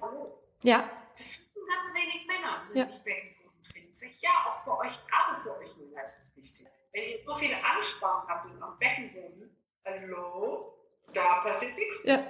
Hallo. 0.00 0.38
Ja. 0.62 0.88
Das 1.16 1.32
sind 1.32 1.66
ganz 1.66 1.94
wenig 1.94 2.26
Männer, 2.26 2.62
die 2.72 2.78
ja. 2.78 2.84
Beckenboden 2.84 3.62
trennen. 3.62 3.92
Ich 3.92 4.20
ja, 4.20 4.30
auch 4.46 4.62
für 4.62 4.78
euch, 4.78 4.98
gerade 5.06 5.40
für 5.40 5.58
euch 5.58 5.76
Männer 5.76 6.02
ist 6.04 6.18
es 6.18 6.36
wichtig. 6.36 6.66
Wenn 6.92 7.02
ihr 7.02 7.24
so 7.24 7.34
viele 7.34 7.56
Anspannung 7.64 8.28
habt 8.28 8.62
am 8.62 8.78
Beckenboden, 8.78 9.56
hallo, 9.84 10.78
da 11.12 11.40
passiert 11.40 11.76
nichts. 11.76 12.04
Ja. 12.04 12.24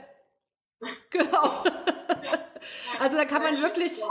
Genau. 1.10 1.64
also 2.98 3.16
da 3.16 3.24
kann 3.24 3.42
man 3.42 3.62
wirklich 3.62 4.02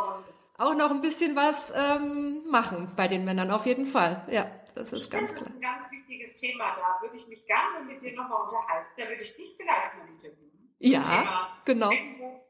auch 0.57 0.73
noch 0.75 0.91
ein 0.91 1.01
bisschen 1.01 1.35
was 1.35 1.71
ähm, 1.75 2.43
machen 2.49 2.91
bei 2.95 3.07
den 3.07 3.25
Männern, 3.25 3.51
auf 3.51 3.65
jeden 3.65 3.85
Fall. 3.85 4.25
Ja, 4.29 4.49
das 4.75 4.93
ist 4.93 5.03
ich 5.03 5.09
ganz 5.09 5.31
finde, 5.31 5.39
Das 5.39 5.49
ist 5.49 5.55
ein 5.55 5.61
ganz 5.61 5.91
wichtiges 5.91 6.35
Thema. 6.35 6.75
Da 6.75 7.01
würde 7.01 7.15
ich 7.15 7.27
mich 7.27 7.45
gerne 7.45 7.85
mit 7.85 8.01
dir 8.01 8.15
nochmal 8.15 8.41
unterhalten. 8.41 8.87
Da 8.97 9.07
würde 9.07 9.21
ich 9.21 9.35
dich 9.35 9.55
vielleicht 9.57 9.97
mal 9.97 10.07
interviewen. 10.07 10.75
Ja, 10.79 11.57
genau. 11.65 11.89
genau. 11.89 12.45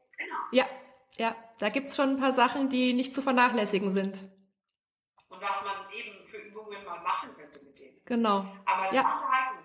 Ja, 0.50 0.66
ja, 1.16 1.36
da 1.58 1.68
gibt 1.68 1.88
es 1.88 1.96
schon 1.96 2.10
ein 2.10 2.20
paar 2.20 2.32
Sachen, 2.32 2.68
die 2.68 2.92
nicht 2.92 3.14
zu 3.14 3.22
vernachlässigen 3.22 3.92
sind. 3.92 4.22
Und 5.28 5.40
was 5.40 5.64
man 5.64 5.92
eben 5.92 6.26
für 6.26 6.38
Übungen 6.38 6.84
mal 6.84 7.00
machen 7.02 7.30
könnte 7.36 7.64
mit 7.64 7.78
denen. 7.78 8.00
Genau. 8.04 8.46
Aber 8.66 8.92
ja. 8.92 9.02
unterhalten 9.02 9.64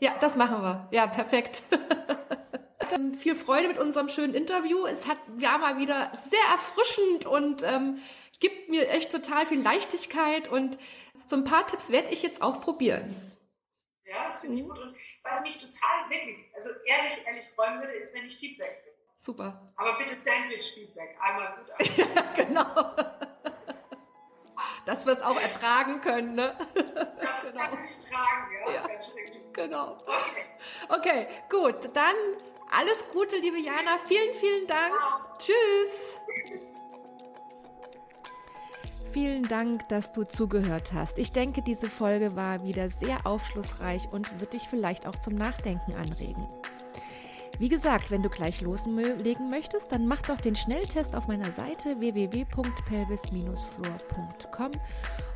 ja, 0.00 0.12
das 0.20 0.36
machen 0.36 0.62
wir. 0.62 0.88
Ja, 0.90 1.06
perfekt. 1.06 1.62
Dann 2.90 3.14
viel 3.14 3.34
Freude 3.34 3.68
mit 3.68 3.78
unserem 3.78 4.08
schönen 4.08 4.34
Interview. 4.34 4.86
Es 4.86 5.06
hat 5.06 5.18
ja 5.38 5.58
mal 5.58 5.78
wieder 5.78 6.12
sehr 6.28 6.44
erfrischend 6.50 7.26
und 7.26 7.62
ähm, 7.62 8.00
gibt 8.40 8.68
mir 8.68 8.88
echt 8.88 9.10
total 9.10 9.46
viel 9.46 9.60
Leichtigkeit 9.60 10.48
und 10.48 10.78
so 11.26 11.36
ein 11.36 11.44
paar 11.44 11.66
Tipps 11.66 11.90
werde 11.90 12.08
ich 12.08 12.22
jetzt 12.22 12.42
auch 12.42 12.60
probieren. 12.60 13.14
Ja, 14.04 14.28
das 14.28 14.40
finde 14.40 14.60
ich 14.60 14.66
gut. 14.66 14.78
Und 14.78 14.96
was 15.22 15.42
mich 15.42 15.58
total 15.58 16.08
wirklich, 16.08 16.46
also 16.54 16.70
ehrlich, 16.86 17.26
ehrlich 17.26 17.44
freuen 17.54 17.80
würde, 17.80 17.92
ist, 17.92 18.14
wenn 18.14 18.24
ich 18.24 18.38
Feedback 18.38 18.82
kriege. 18.82 18.96
Super. 19.18 19.72
Aber 19.76 19.98
bitte 19.98 20.14
Sandwich-Feedback. 20.14 21.18
Einmal 21.20 21.56
gut. 21.56 21.98
Einmal. 21.98 22.34
genau. 22.34 22.94
Dass 24.86 25.04
wir 25.04 25.12
es 25.12 25.20
auch 25.20 25.38
ertragen 25.38 26.00
können, 26.00 26.34
ne? 26.34 26.56
Ja, 27.20 27.40
genau. 27.42 27.60
Kann 27.60 27.74
ich 27.74 28.08
tragen, 28.08 28.52
ja. 28.66 28.72
ja. 28.72 28.86
Ganz 28.86 29.12
genau. 29.52 29.98
Okay. 30.06 30.46
okay, 30.88 31.26
gut. 31.50 31.94
Dann 31.94 32.14
alles 32.70 33.04
Gute, 33.12 33.36
liebe 33.38 33.58
Jana. 33.58 33.98
Vielen, 34.06 34.34
vielen 34.34 34.66
Dank. 34.66 34.94
Tschüss. 35.38 36.18
Vielen 39.12 39.48
Dank, 39.48 39.88
dass 39.88 40.12
du 40.12 40.24
zugehört 40.24 40.92
hast. 40.92 41.18
Ich 41.18 41.32
denke, 41.32 41.62
diese 41.62 41.88
Folge 41.88 42.36
war 42.36 42.62
wieder 42.62 42.90
sehr 42.90 43.26
aufschlussreich 43.26 44.08
und 44.12 44.40
wird 44.40 44.52
dich 44.52 44.68
vielleicht 44.68 45.06
auch 45.06 45.16
zum 45.16 45.34
Nachdenken 45.34 45.94
anregen. 45.94 46.46
Wie 47.58 47.68
gesagt, 47.68 48.12
wenn 48.12 48.22
du 48.22 48.28
gleich 48.28 48.60
loslegen 48.60 49.50
möchtest, 49.50 49.90
dann 49.90 50.06
mach 50.06 50.22
doch 50.22 50.38
den 50.38 50.54
Schnelltest 50.54 51.16
auf 51.16 51.26
meiner 51.26 51.50
Seite 51.50 51.98
www.pelvis-floor.com 51.98 54.70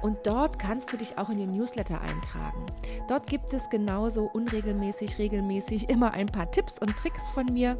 und 0.02 0.18
dort 0.24 0.60
kannst 0.60 0.92
du 0.92 0.96
dich 0.96 1.18
auch 1.18 1.30
in 1.30 1.38
den 1.38 1.52
Newsletter 1.52 2.00
eintragen. 2.00 2.64
Dort 3.08 3.26
gibt 3.26 3.52
es 3.52 3.68
genauso 3.70 4.26
unregelmäßig, 4.26 5.18
regelmäßig 5.18 5.88
immer 5.88 6.12
ein 6.12 6.26
paar 6.26 6.48
Tipps 6.52 6.78
und 6.78 6.96
Tricks 6.96 7.28
von 7.28 7.46
mir 7.46 7.76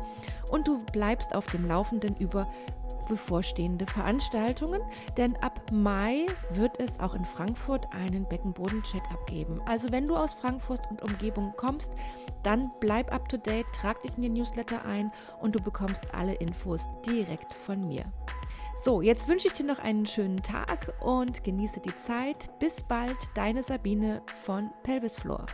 und 0.51 0.67
du 0.67 0.83
bleibst 0.87 1.37
auf 1.37 1.47
dem 1.47 1.69
Laufenden 1.69 2.17
über 2.17 2.49
bevorstehende 3.13 3.87
Veranstaltungen, 3.87 4.81
denn 5.19 5.37
ab 5.37 5.61
Mai 5.71 6.25
wird 6.49 6.81
es 6.81 6.99
auch 6.99 7.15
in 7.15 7.27
Frankfurt 7.27 7.93
einen 7.93 8.27
Beckenboden-Check-up 8.27 9.27
geben. 9.27 9.61
Also 9.67 9.93
wenn 9.93 10.09
du 10.09 10.17
aus 10.17 10.33
Frankfurt 10.33 10.91
und 10.91 11.03
Umgebung 11.03 11.53
kommst, 11.57 11.93
dann 12.43 12.71
bleib 12.81 13.13
up 13.13 13.29
to 13.29 13.37
date, 13.37 13.67
trag 13.75 14.03
dich 14.03 14.17
in 14.17 14.23
den 14.23 14.33
Newsletter 14.33 14.85
ein 14.87 15.13
und 15.41 15.55
du 15.55 15.61
bekommst 15.61 16.15
alle 16.15 16.35
Infos 16.35 16.89
direkt 17.07 17.53
von 17.53 17.87
mir. 17.87 18.05
So, 18.79 19.03
jetzt 19.03 19.29
wünsche 19.29 19.49
ich 19.49 19.53
dir 19.53 19.67
noch 19.67 19.79
einen 19.79 20.07
schönen 20.07 20.43
Tag 20.43 20.95
und 21.01 21.45
genieße 21.45 21.81
die 21.81 21.95
Zeit. 21.97 22.49
Bis 22.59 22.83
bald, 22.83 23.19
deine 23.35 23.63
Sabine 23.63 24.23
von 24.45 24.71
Pelvis 24.83 25.19
Floor. 25.19 25.45